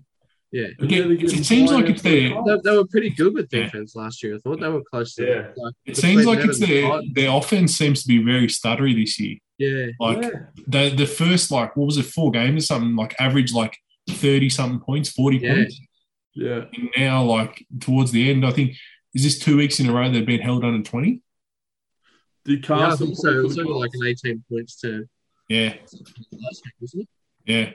[0.51, 0.69] Yeah.
[0.80, 3.65] Again, it seems like it's for the their- They, they were pretty good with Yeah.
[3.65, 4.36] defense last year.
[4.36, 5.47] I thought they were close to Yeah.
[5.63, 8.95] like, It seems like it's and the their their offense seems to be very stuttery
[8.95, 9.38] this year.
[9.58, 9.88] Yeah.
[10.00, 10.30] Like Yeah.
[10.68, 13.78] the the first like what was it four games or something like average like
[14.10, 15.54] thirty something points, forty Yeah.
[15.56, 15.80] points.
[16.34, 16.65] Yeah.
[16.74, 18.76] And now, like towards the end, I think
[19.13, 21.22] is this two weeks in a row they've been held under twenty?
[22.44, 23.39] Did Yeah, I Carson think play so.
[23.39, 25.08] It was the like an 18 points to
[25.50, 27.10] Yeah, last week, wasn't it?
[27.46, 27.72] yeah,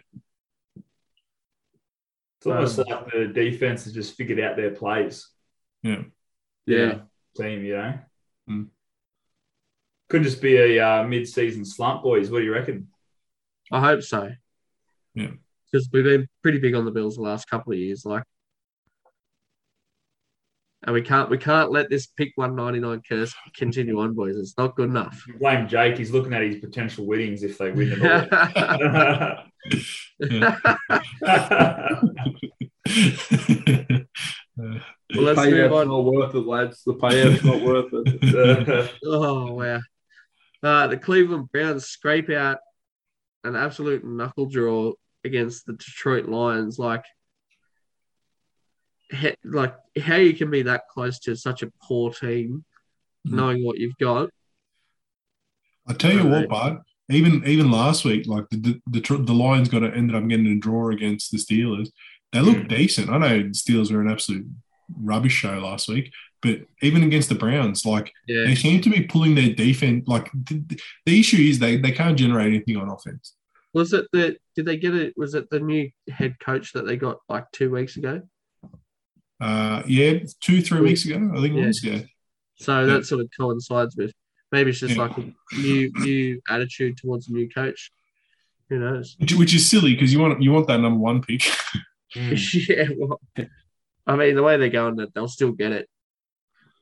[2.36, 5.28] It's almost Um, like the defense has just figured out their plays.
[5.82, 6.02] yeah.
[6.66, 7.00] Yeah.
[7.36, 7.98] Team, you know.
[8.46, 8.62] Hmm.
[10.10, 12.30] Could just be a uh, mid-season slump, boys.
[12.30, 12.88] What do you reckon?
[13.70, 14.30] I hope so.
[15.14, 15.30] Yeah.
[15.70, 18.24] Because we've been pretty big on the Bills the last couple of years, like,
[20.82, 24.36] and we can't we can't let this pick 199 curse continue on, boys.
[24.36, 25.22] It's not good enough.
[25.38, 25.98] Blame Jake.
[25.98, 27.96] He's looking at his potential winnings if they win the
[34.56, 34.80] ball.
[35.14, 35.88] Well, let's the move on.
[35.88, 36.82] not worth it, lads.
[36.84, 38.90] The payout's not worth it.
[39.04, 39.80] Oh wow!
[40.62, 42.58] Uh, the Cleveland Browns scrape out
[43.44, 44.92] an absolute knuckle draw
[45.24, 46.78] against the Detroit Lions.
[46.78, 47.04] Like,
[49.10, 52.64] he, like how you can be that close to such a poor team,
[53.26, 53.32] Mhm.
[53.32, 54.30] knowing what you've got.
[55.86, 56.78] I tell you what, bud.
[57.08, 60.46] Even even last week, like the the, the, the Lions got to, ended up getting
[60.46, 61.90] a draw against the Steelers.
[62.32, 63.10] They looked decent.
[63.10, 64.46] I know the Steelers were an absolute
[64.96, 69.02] rubbish show last week, but even against the Browns, like Yeah, they seem to be
[69.02, 70.06] pulling their defense.
[70.08, 73.34] Like the, the issue is they they can't generate anything on offense.
[73.74, 74.36] was it the?
[74.56, 75.14] Did they get it?
[75.16, 78.22] Was it the new head coach that they got like two weeks ago?
[79.40, 81.66] Uh, yeah, two three weeks ago, I think it Yeah.
[81.66, 81.84] was.
[81.84, 82.00] Yeah,
[82.56, 82.86] So Yeah.
[82.94, 84.12] that sort of coincides with
[84.52, 85.02] maybe it's just Yeah.
[85.06, 87.90] like a new new attitude towards a new coach.
[88.68, 89.16] Who knows?
[89.18, 91.42] which, which is silly because you want you want that number one pick.
[92.14, 93.20] yeah, well,
[94.06, 95.88] I mean, the way they're going, that they'll still get it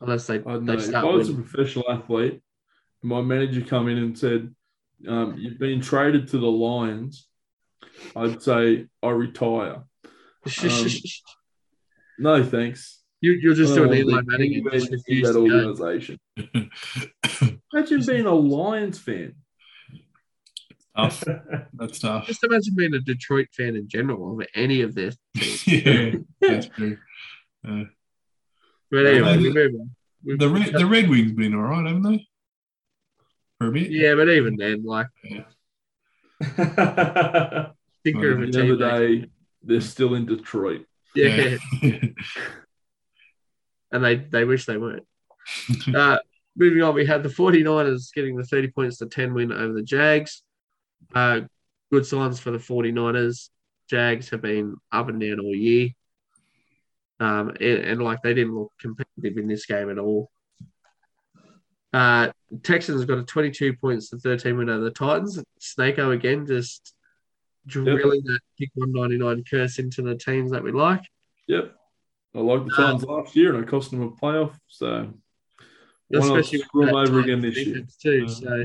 [0.01, 0.73] unless they I they know.
[0.75, 2.41] If I was a professional athlete,
[3.03, 4.55] and my manager come in and said,
[5.07, 7.27] um, "You've been traded to the Lions,"
[8.17, 9.83] I'd say I retire.
[10.63, 10.87] Um,
[12.21, 13.01] No, thanks.
[13.21, 16.19] you, you'll just I do don't an want Eli Manning and just refuse that organization.
[17.73, 19.35] Imagine being a Lions fan.
[20.97, 21.23] tough.
[21.75, 22.27] That's tough.
[22.27, 25.17] Just imagine being a Detroit fan in general of any of this.
[25.67, 26.99] yeah, that's true.
[28.91, 29.91] But anyway, Yeah, we move on.
[30.39, 32.27] The Red, the Red Wings been all right, haven't they?
[33.59, 33.91] For a bit.
[33.91, 35.07] yeah, but even then, like,
[36.43, 38.69] thinker of a the end team.
[38.69, 39.31] the day,
[39.63, 40.85] they're still in Detroit.
[41.15, 42.01] Yeah, Yeah.
[43.93, 45.07] and they, they wish they weren't.
[45.95, 46.19] Uh,
[46.57, 49.83] moving on, we had the 49ers getting the 30 points to 10 win over the
[49.83, 50.43] Jags.
[51.15, 51.41] Uh,
[51.91, 53.49] good signs for the 49ers.
[53.89, 55.89] Jags have been up and down all year.
[57.21, 60.31] Um, and, and like they didn't look competitive in this game at all.
[61.93, 62.29] Uh,
[62.63, 65.43] Texans got a 22 points to 13 win over the Titans.
[65.61, 66.95] Snakeo again just
[67.67, 71.03] drilling that kick 199 curse into the teams that we like.
[71.47, 71.75] Yep.
[72.35, 74.53] I like the Titans last year, and it cost them a playoff.
[74.69, 75.13] So
[76.13, 77.87] Especially screw them over again this year?
[78.01, 78.65] Too, Uh, so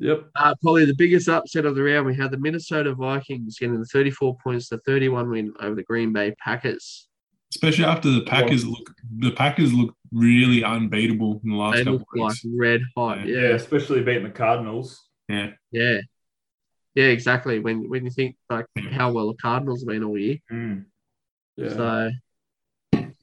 [0.00, 0.30] Yep.
[0.34, 3.84] Uh, probably the biggest upset of the round, we had the Minnesota Vikings getting the
[3.84, 7.06] 34 points to 31 win over the Green Bay Packers.
[7.52, 11.98] Especially after the Packers look, the Packers look really unbeatable in the last They couple
[11.98, 12.46] look of like weeks.
[12.56, 13.26] red hot.
[13.26, 15.00] yeah, Yeah, especially beating the Cardinals.
[15.28, 15.98] Yeah, yeah,
[16.94, 17.58] yeah, exactly.
[17.58, 20.84] When when you think like how well the Cardinals have been all year, Mm.
[21.56, 21.68] Yeah.
[21.70, 22.10] so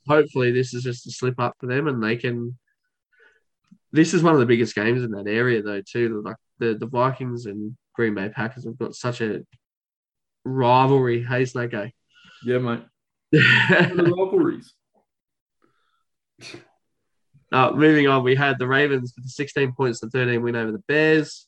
[0.07, 2.57] hopefully this is just a slip up for them, and they can.
[3.93, 5.81] This is one of the biggest games in that area, though.
[5.81, 9.43] Too like the the Vikings and Green Bay Packers have got such a
[10.43, 11.23] rivalry.
[11.23, 11.73] Hey, Snake.
[12.43, 12.81] yeah, mate.
[13.31, 13.39] The
[14.17, 14.73] rivalries.
[17.51, 20.71] Uh, moving on, we had the Ravens with the 16 points and 13 win over
[20.71, 21.47] the Bears.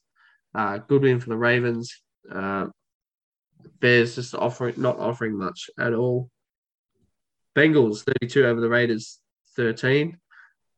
[0.55, 1.93] Uh, good win for the Ravens.
[2.31, 2.67] Uh,
[3.81, 6.29] Bears just offering not offering much at all.
[7.55, 9.19] Bengals 32 over the Raiders
[9.55, 10.17] 13.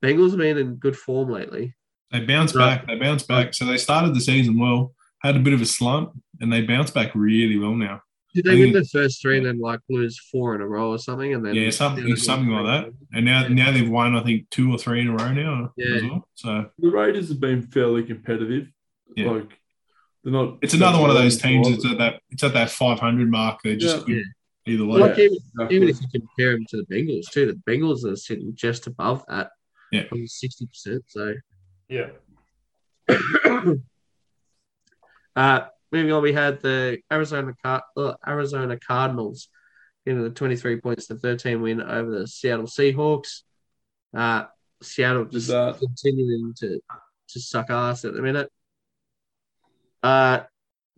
[0.03, 1.75] Bengals have been in good form lately.
[2.11, 2.77] They bounced Right.
[2.77, 2.87] back.
[2.87, 3.53] They bounced back.
[3.53, 6.93] So they started the season well, had a bit of a slump, and they bounced
[6.95, 8.01] back really well now.
[8.33, 10.67] Did I they win think- the first three and then like lose four in a
[10.67, 11.33] row or something?
[11.33, 12.93] And then Yeah, something something like that.
[13.13, 15.95] And now now they've won, I think, two or three in a row now Yeah.
[15.95, 16.27] as well.
[16.35, 18.67] So The Raiders have been fairly competitive.
[19.15, 19.31] Yeah.
[19.31, 19.49] Like
[20.23, 20.59] they're not.
[20.61, 23.59] it's another one of those teams that's at that it's at that 500 mark.
[23.63, 24.15] They're just Yeah.
[24.15, 24.23] good
[24.67, 24.99] either way.
[25.01, 25.75] Like even, Exactly.
[25.75, 29.25] even if you compare them to the Bengals too, the Bengals are sitting just above
[29.27, 29.49] that.
[29.91, 30.03] Yeah.
[30.25, 31.03] sixty percent.
[31.07, 31.33] So
[31.89, 32.11] Yeah.
[35.35, 39.49] uh moving on, we had the Arizona Car- uh, Arizona Cardinals
[40.05, 43.41] getting the twenty three points to thirteen win over the Seattle Seahawks.
[44.15, 44.45] Uh
[44.81, 45.77] Seattle just that.
[45.79, 46.79] continuing to
[47.29, 48.49] to suck ass at the minute.
[50.01, 50.41] Uh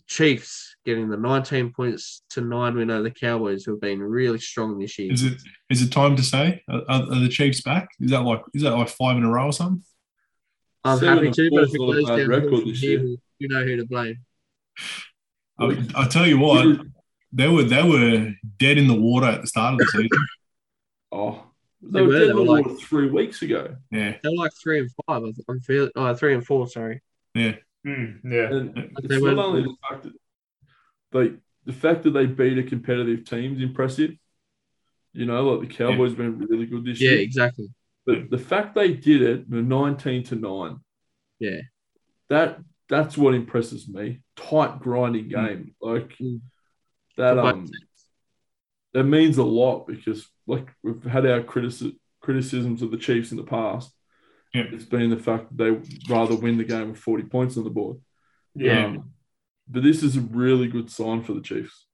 [0.06, 4.38] Chiefs getting the 19 points to nine win over the Cowboys, who have been really
[4.38, 5.12] strong this year.
[5.12, 6.62] Is it is it time to say?
[6.70, 7.88] Are, are the Chiefs back?
[8.00, 9.84] Is that like is that like five in a row or something?
[10.84, 13.00] I'm Seven happy to, but if it goes down record this year.
[13.40, 14.18] you know who to blame.
[15.60, 16.80] I, I tell you what,
[17.32, 20.10] they were they were dead in the water at the start of the season.
[21.12, 21.44] Oh,
[21.82, 23.76] They they were were, dead they in the were like- water three weeks ago.
[23.92, 25.24] Yeah, They're like three and five.
[25.48, 26.68] I'm feeling, oh, three and four.
[26.68, 27.02] Sorry.
[27.36, 27.56] yeah.
[27.86, 28.48] Mm, yeah.
[28.56, 30.14] And But it's they not only the fact that
[31.12, 31.34] like
[31.66, 34.12] the fact that they beat a competitive team is impressive.
[35.12, 37.18] You know, like the Cowboys have been really good this Yeah, year.
[37.20, 37.68] Yeah, exactly.
[38.06, 40.80] But the fact they did it with 19 to 9,
[41.40, 41.60] Yeah.
[42.30, 42.60] that
[42.90, 44.22] that's what impresses me.
[44.36, 45.76] Tight grinding game.
[45.82, 46.42] Like Mm.
[47.18, 47.68] that um
[48.94, 53.38] that means a lot because like we've had our critici- criticisms of the Chiefs in
[53.38, 53.92] the past.
[54.54, 54.66] Yeah.
[54.72, 57.72] It's been the fact that they rather win the game with 40 points on the
[57.72, 57.98] board.
[58.56, 58.86] Yeah.
[58.86, 59.14] Um,
[59.68, 61.88] but this is a really good sign for the Chiefs.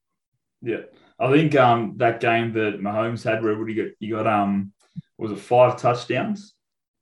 [0.62, 0.82] Yeah,
[1.17, 3.95] I think um that game that Mahomes had, where he get?
[3.99, 4.73] You got um,
[5.17, 6.54] was it five touchdowns,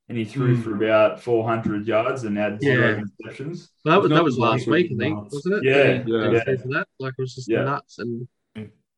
[0.10, 0.64] and he threw Mm.
[0.64, 3.04] for about four hundred yards and had zero Yeah.
[3.04, 3.70] interceptions.
[3.84, 5.64] Well, that was, that was last week, I think, wasn't it?
[5.64, 6.58] Yeah, They- they yeah.
[6.62, 6.88] for that.
[7.00, 7.64] Like it was just Yeah.
[7.64, 8.28] nuts, and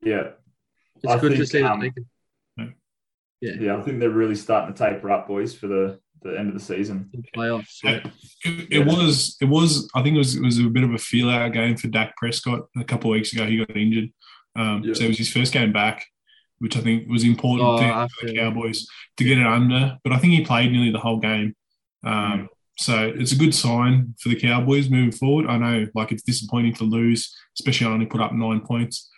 [0.01, 0.29] Yeah,
[0.95, 2.05] it's I good to think, see that um, they can.
[3.41, 6.49] Yeah, yeah, I think they're really starting to taper up, boys, for the the end
[6.49, 7.09] of the season.
[7.13, 7.77] in playoffs.
[7.81, 8.05] Yeah.
[8.43, 10.97] It, it was it was I think it was it was a bit of a
[10.97, 13.45] feel out game for Dak Prescott a couple of weeks ago.
[13.45, 14.09] He got injured,
[14.57, 14.93] um, Yeah.
[14.93, 16.05] so it was his first game back,
[16.59, 19.97] which I think was important Oh, to after- the Cowboys to get it under.
[20.03, 21.55] But I think he played nearly the whole game,
[22.03, 25.47] um, so it's a good sign for the Cowboys moving forward.
[25.47, 29.09] I know like it's disappointing to lose, especially I only put up nine points,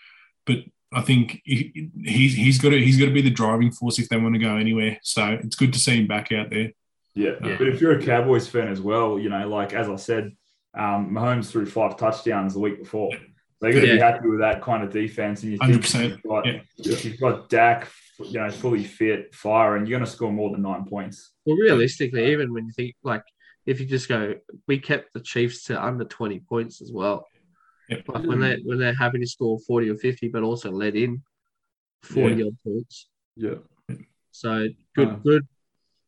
[0.45, 0.57] but
[0.93, 4.09] I think he, he's he's got to he's got to be the driving force if
[4.09, 4.97] they want to go anywhere.
[5.03, 6.71] So it's good to see him back out there.
[7.13, 7.31] Yeah.
[7.43, 7.57] Yeah.
[7.57, 10.35] But if you're a Cowboys fan as well, you know, like as I said,
[10.73, 13.11] um, Mahomes threw five touchdowns the week before.
[13.61, 15.43] They're going to be happy with that kind of defense.
[15.43, 16.61] And you think 100%, you've got, yeah.
[16.77, 17.87] if you've got Dak,
[18.19, 21.31] you know, fully fit, firing, you're going to score more than nine points.
[21.45, 23.23] Well, realistically, even when you think like
[23.67, 24.35] if you just go,
[24.67, 27.27] we kept the Chiefs to under twenty points as well.
[27.89, 28.07] Yep.
[28.07, 31.21] Like when they when they're happy to score forty or fifty, but also let in
[32.01, 33.07] forty odd points.
[33.35, 33.55] Yeah.
[34.31, 35.15] So good, Uh.
[35.17, 35.47] good.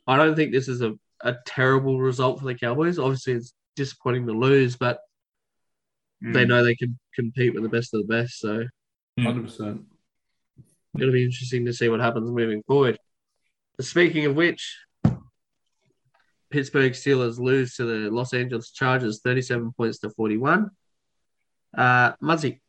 [0.07, 2.99] I don't think this is a, a terrible result for the Cowboys.
[2.99, 4.99] Obviously, it's disappointing to lose, but
[6.23, 6.33] Mm.
[6.33, 8.39] they know they can compete with the best of the best.
[8.39, 8.65] So
[9.19, 9.83] 100%.
[10.99, 12.97] it'll be interesting to see what happens moving forward.
[13.81, 14.77] Speaking of which,
[16.49, 20.69] Pittsburgh Steelers lose to the Los Angeles Chargers 37 points to 41.
[21.75, 22.62] Uh, Muzzy,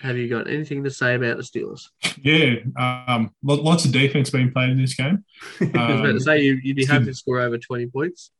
[0.00, 1.88] have you got anything to say about the Steelers?
[2.22, 5.24] Yeah, um, lots of defense being played in this game.
[5.60, 8.30] I was about to Um, say you, you'd be happy to score over 20 points.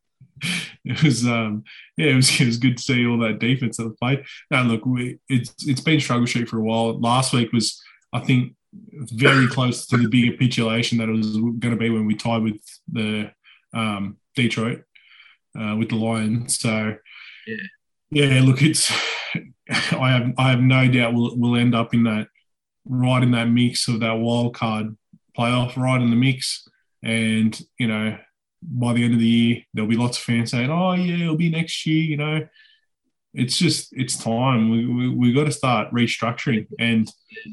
[0.84, 1.64] It was um
[1.96, 4.24] yeah it was it was good to see all that defense that was played.
[4.50, 6.98] Now look, we, it's it's been struggle street for a while.
[6.98, 7.80] Last week was
[8.12, 12.06] I think very close to the big capitulation that it was going to be when
[12.06, 12.60] we tied with
[12.92, 13.30] the
[13.72, 14.82] um, Detroit
[15.58, 16.58] uh, with the Lions.
[16.58, 16.94] So
[17.46, 17.56] Yeah.
[18.10, 18.90] yeah, look, it's
[19.92, 22.28] I have I have no doubt we'll we'll end up in that
[22.86, 24.96] right in that mix of that wild card
[25.36, 26.66] playoff, right in the mix,
[27.02, 28.16] and you know
[28.62, 31.36] by the end of the year, there'll be lots of fans saying, "Oh yeah, it'll
[31.36, 32.48] be next year." You know,
[33.34, 34.70] it's just it's time.
[34.70, 37.10] We we, we got to start restructuring, and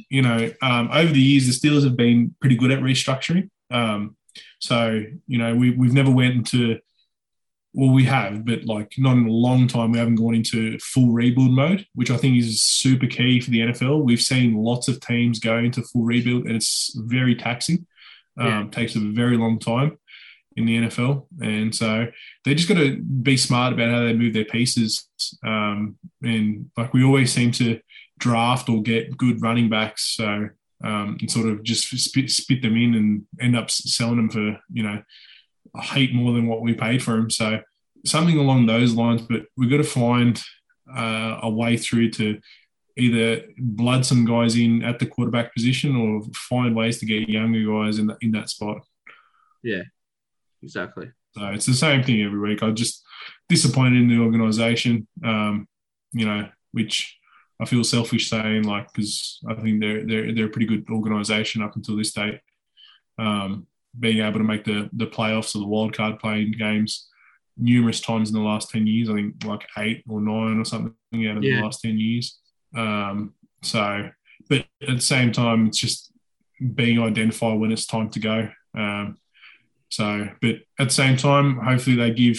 [0.09, 3.49] you know, um, over the years, the Steelers have been pretty good at restructuring.
[3.71, 4.15] Um,
[4.59, 6.79] so you know, we we've never went into
[7.73, 9.91] well, we have, but like not in a long time.
[9.91, 13.59] We haven't gone into full rebuild mode, which I think is super key for the
[13.59, 14.03] NFL.
[14.03, 17.85] We've seen lots of teams go into full rebuild, and it's very taxing.
[18.37, 18.67] Um, Yeah.
[18.71, 19.97] Takes a very long time
[20.55, 22.07] in the NFL, and so
[22.43, 25.07] they just got to be smart about how they move their pieces.
[25.45, 27.79] Um, and like we always seem to
[28.17, 30.15] draft or get good running backs.
[30.15, 30.49] So
[30.83, 34.59] um, and sort of just spit, spit them in and end up selling them for
[34.71, 35.01] you know
[35.75, 37.29] a more than what we paid for them.
[37.29, 37.59] So
[38.05, 39.21] something along those lines.
[39.21, 40.41] But we've got to find
[40.93, 42.39] uh, a way through to
[42.97, 47.65] either blood some guys in at the quarterback position or find ways to get younger
[47.65, 48.77] guys in, the, in that spot.
[49.63, 49.83] Yeah,
[50.61, 51.11] exactly.
[51.33, 52.63] So it's the same thing every week.
[52.63, 53.03] I'm just
[53.49, 55.67] disappointed in the organisation, um,
[56.13, 57.17] you know, which
[57.59, 61.61] I feel selfish saying, like, because I think they're, they're, they're a pretty good organisation
[61.61, 62.39] up until this date.
[63.17, 67.07] Um, being able to make the, the playoffs or the wild card playing games
[67.57, 70.93] numerous times in the last 10 years, I think like eight or nine or something
[71.27, 71.57] out of yeah.
[71.57, 72.37] the last 10 years.
[72.75, 74.09] Um, so,
[74.49, 76.11] but at the same time, it's just
[76.73, 78.49] being identified when it's time to go.
[78.77, 79.17] Um,
[79.95, 82.37] so, but at the same time, hopefully they give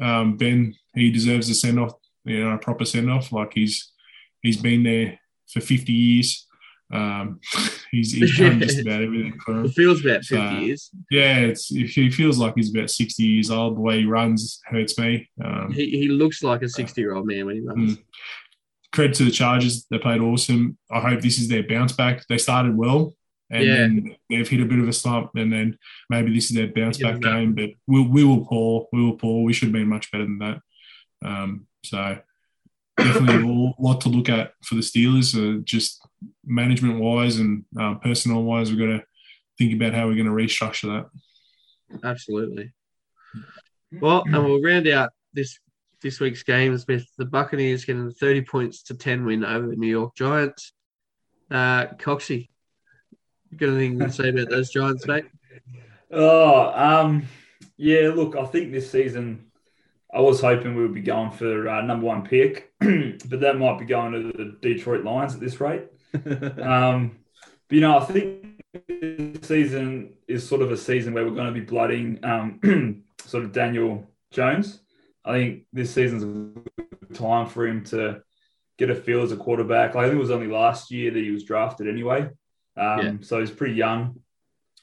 [0.00, 1.94] um, Ben he deserves a send off,
[2.24, 3.32] you know, a proper send off.
[3.32, 3.90] Like he's
[4.40, 5.18] he's been there
[5.52, 6.46] for 50 years.
[6.92, 7.40] Um,
[7.90, 9.64] he's, he's done just about everything for him.
[9.64, 10.90] It feels about 50 so, years.
[11.10, 13.76] Yeah, it's he feels like he's about 60 years old.
[13.76, 15.28] The way he runs hurts me.
[15.44, 17.96] Um, he, he looks like a 60 year old man when he runs.
[17.96, 18.04] Mm,
[18.92, 19.86] credit to the Chargers.
[19.90, 20.78] They played awesome.
[20.88, 22.24] I hope this is their bounce back.
[22.28, 23.16] They started well
[23.52, 23.74] and yeah.
[23.76, 25.78] then they've hit a bit of a slump and then
[26.08, 27.54] maybe this is their bounce back game.
[27.54, 28.88] But we, we will pour.
[28.92, 29.44] We will pour.
[29.44, 30.60] We should have been much better than that.
[31.24, 32.18] Um, so
[32.96, 36.06] definitely a lot to look at for the Steelers, uh, just
[36.44, 38.70] management wise and uh, personnel wise.
[38.70, 39.04] We've got to
[39.58, 41.06] think about how we're going to restructure
[41.92, 42.00] that.
[42.02, 42.72] Absolutely.
[44.00, 45.58] Well, and we'll round out this
[46.00, 49.88] this week's games with the Buccaneers getting 30 points to 10 win over the New
[49.88, 50.72] York Giants.
[51.50, 52.48] Uh, Coxie,
[53.52, 55.26] you got anything to say about those Giants, mate?
[56.10, 57.26] Oh, um,
[57.76, 58.10] yeah.
[58.14, 59.50] Look, I think this season
[60.12, 63.78] I was hoping we would be going for uh, number one pick, but that might
[63.78, 65.84] be going to the Detroit Lions at this rate.
[66.60, 67.18] um,
[67.68, 71.52] but you know, I think this season is sort of a season where we're going
[71.52, 74.80] to be blooding um, sort of Daniel Jones.
[75.24, 78.22] I think this season's a time for him to
[78.78, 79.96] get a feel as a quarterback.
[79.96, 82.28] I think it was only last year that he was drafted anyway.
[82.76, 83.12] Um, yeah.
[83.20, 84.20] So he's pretty young,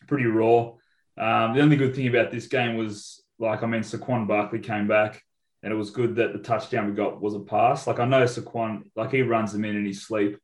[0.07, 0.71] pretty raw.
[1.17, 4.87] Um, the only good thing about this game was, like, I mean, Saquon Barkley came
[4.87, 5.23] back,
[5.63, 7.87] and it was good that the touchdown we got was a pass.
[7.87, 10.37] Like, I know Saquon, like, he runs them in in his sleep.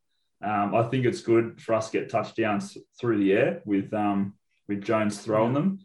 [0.44, 4.36] Um, I think it's good for us to get touchdowns through the air with um,
[4.68, 5.80] with Jones throwing them,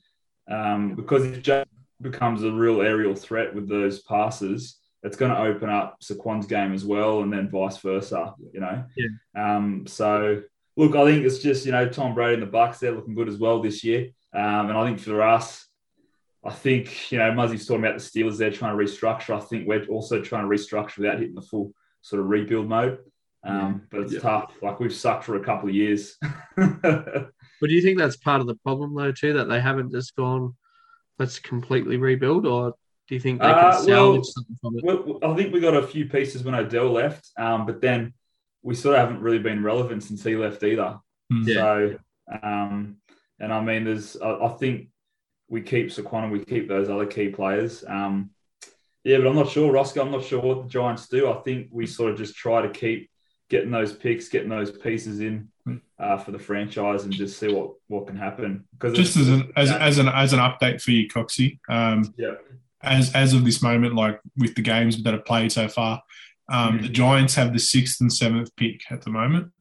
[0.51, 1.67] um, because if Jones
[2.01, 6.75] becomes a real aerial threat with those passes, it's going to open up Saquon's game
[6.75, 8.35] as well, and then vice versa.
[8.53, 8.85] You know.
[8.97, 9.57] Yeah.
[9.57, 10.43] Um, so
[10.77, 13.29] look, I think it's just you know Tom Brady and the Bucs they're looking good
[13.29, 15.67] as well this year, um, and I think for us,
[16.45, 18.39] I think you know Muzzy's talking about the Steelers.
[18.39, 19.37] They're trying to restructure.
[19.37, 22.99] I think we're also trying to restructure without hitting the full sort of rebuild mode.
[23.45, 23.83] Um.
[23.91, 24.55] But it's tough.
[24.63, 26.17] Like we've sucked for a couple of years.
[26.57, 30.15] but do you think that's part of the problem though too that they haven't just
[30.17, 30.55] gone,
[31.19, 32.75] let's completely rebuild, or
[33.11, 34.85] do you think they can uh, salvage well, something from it?
[34.85, 38.15] Well, I think we got a few pieces when Odell left, um, but then
[38.63, 40.99] we sort of haven't really been relevant since he left either.
[41.31, 41.43] Hmm.
[41.49, 41.55] Yeah.
[41.55, 41.99] So,
[42.43, 42.97] um,
[43.39, 44.89] and I mean, there's, I, I, think
[45.49, 47.85] we keep Saquon and we keep those other key players.
[47.87, 48.31] Um,
[49.03, 50.03] yeah, but I'm not sure, Roscoe.
[50.03, 51.31] I'm not sure what the Giants do.
[51.31, 53.11] I think we sort of just try to keep
[53.49, 55.77] getting those picks, getting those pieces in hmm.
[55.99, 58.65] uh, for the franchise, and just see what what can happen.
[58.73, 61.59] Because just as an as, as an as an update for you, Coxie.
[61.69, 62.35] Um, yeah.
[62.83, 66.03] As as of this moment, like with the games that have played so far,
[66.51, 66.83] um, mm.
[66.83, 69.53] The Giants have the sixth and seventh pick at the moment,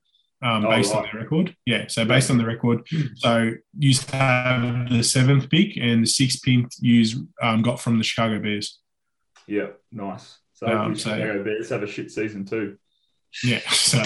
[0.41, 1.05] um, oh, based right.
[1.05, 1.55] on their record.
[1.65, 3.01] Yeah, so based on the record, hmm.
[3.15, 8.03] so you have the seventh pick and the sixth pick you um, got from the
[8.03, 8.79] Chicago Bears.
[9.47, 10.39] Yeah, nice.
[10.53, 12.77] So, um, so Chicago Bears have a shit season too.
[13.43, 14.01] Yeah, so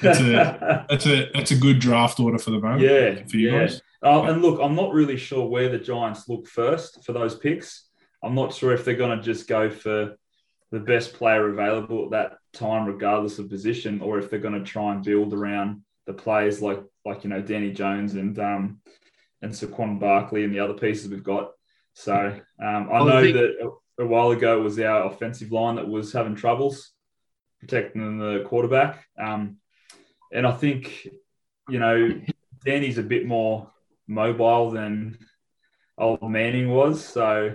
[0.00, 2.82] that's a that's a that's a good draft order for the moment.
[2.82, 3.58] Yeah, for you yeah.
[3.60, 3.82] guys.
[4.02, 7.88] Oh, and look, I'm not really sure where the Giants look first for those picks.
[8.22, 10.16] I'm not sure if they're going to just go for
[10.74, 14.68] the best player available at that time, regardless of position, or if they're going to
[14.68, 18.80] try and build around the players like like you know Danny Jones and um,
[19.40, 21.52] and Saquon Barkley and the other pieces we've got.
[21.92, 25.76] So um, I know think- that a, a, while ago it was our offensive line
[25.76, 26.90] that was having troubles
[27.60, 29.58] protecting the quarterback, um,
[30.32, 31.06] and I think
[31.68, 32.20] you know
[32.64, 33.70] Danny's a bit more
[34.08, 35.18] mobile than
[35.96, 37.04] old Manning was.
[37.04, 37.54] So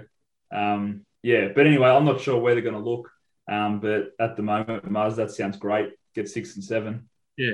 [0.54, 3.10] um, yeah, but anyway, I'm not sure where they're going to look.
[3.50, 5.92] Um, but at the moment, Mars, that sounds great.
[6.14, 7.10] Get six and seven.
[7.38, 7.54] Yeah.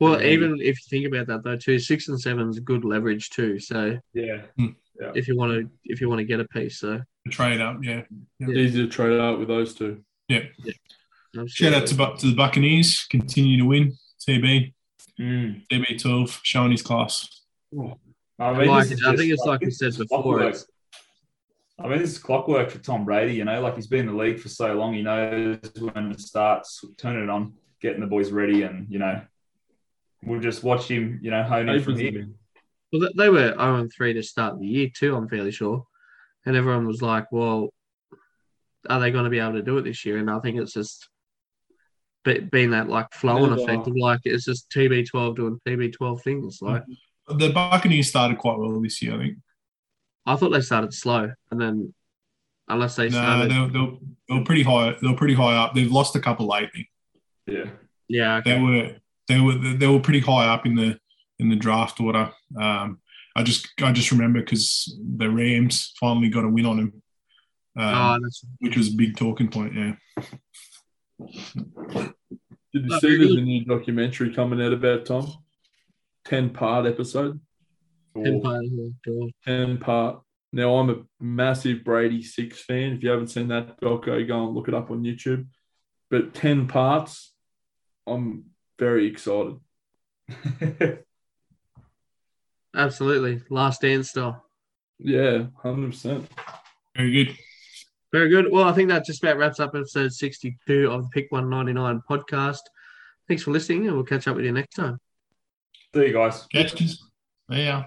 [0.00, 3.30] Well, even if you think about that though, too, six and seven is good leverage
[3.30, 3.58] too.
[3.58, 4.68] So yeah, hmm.
[5.00, 5.10] yeah.
[5.14, 8.02] if you want to, if you want to get a piece, so trade up, yeah,
[8.38, 8.48] yeah.
[8.48, 10.04] easy to trade out with those two.
[10.28, 13.06] Yeah, yeah, Shout out to, to the Buccaneers.
[13.10, 13.96] Continue to win.
[14.28, 14.72] TB.
[15.18, 15.66] Mm.
[15.68, 17.42] TB12 showing his class.
[18.38, 20.22] I Like, I think it's like we said before.
[20.22, 20.54] clockwork.
[20.54, 20.66] It's,
[21.78, 23.34] I mean, this is clockwork for Tom Brady.
[23.34, 26.20] You know, like he's been in the league for so long, he knows when it
[26.20, 29.20] starts, turning it on, getting the boys ready, and you know,
[30.24, 31.20] we'll just watch him.
[31.22, 32.28] You know, hone in from Papers have here.
[32.92, 35.86] well, they- they were 0 3 to start the year, too, I'm fairly sure.
[36.46, 37.72] And everyone was like, well,
[38.88, 40.16] are they going to be able to do it this year?
[40.18, 41.08] And I think it's just
[42.24, 43.62] be, being that like flow on Never.
[43.62, 46.58] effect of like it's just TB12 doing TB12 things.
[46.62, 46.84] Like,
[47.28, 49.38] The Buccaneers started quite well this year, I think.
[50.28, 51.94] I thought they started slow, and then
[52.68, 53.96] unless they No, started, they, were- they, were,
[54.28, 54.96] they were pretty high.
[55.00, 55.74] They were pretty high up.
[55.74, 56.90] They've lost a couple lately.
[57.46, 57.64] Yeah,
[58.08, 58.50] yeah, okay.
[58.54, 60.98] They were they were they were pretty high up in the
[61.38, 62.30] in the draft order.
[62.60, 63.00] Um,
[63.36, 66.92] I just I just remember because the Rams finally got a win on them,
[67.78, 69.74] um, oh, that's, which was a big talking point.
[69.74, 69.94] Yeah,
[72.72, 75.32] Did you see very there's a new documentary coming out about Tom?
[76.24, 77.40] 10 part episode.
[78.16, 79.30] Empire, oh, God.
[79.44, 80.20] 10 part.
[80.52, 82.94] Now, I'm a massive Brady Six fan.
[82.94, 85.46] If you haven't seen that doco, go and look it up on YouTube.
[86.10, 87.32] But 10 parts,
[88.06, 88.44] I'm
[88.78, 89.58] very excited.
[92.74, 94.44] absolutely last dance style.
[94.98, 96.26] Yeah, 100%.
[96.96, 97.36] very good.
[98.10, 98.46] Very good.
[98.50, 102.60] Well, I think that just about wraps up episode 62 of the Pick 199 podcast.
[103.26, 104.98] Thanks for listening, and we'll catch up with you next time.
[105.94, 106.46] See you guys.
[106.46, 107.04] Catches.
[107.50, 107.84] Yeah.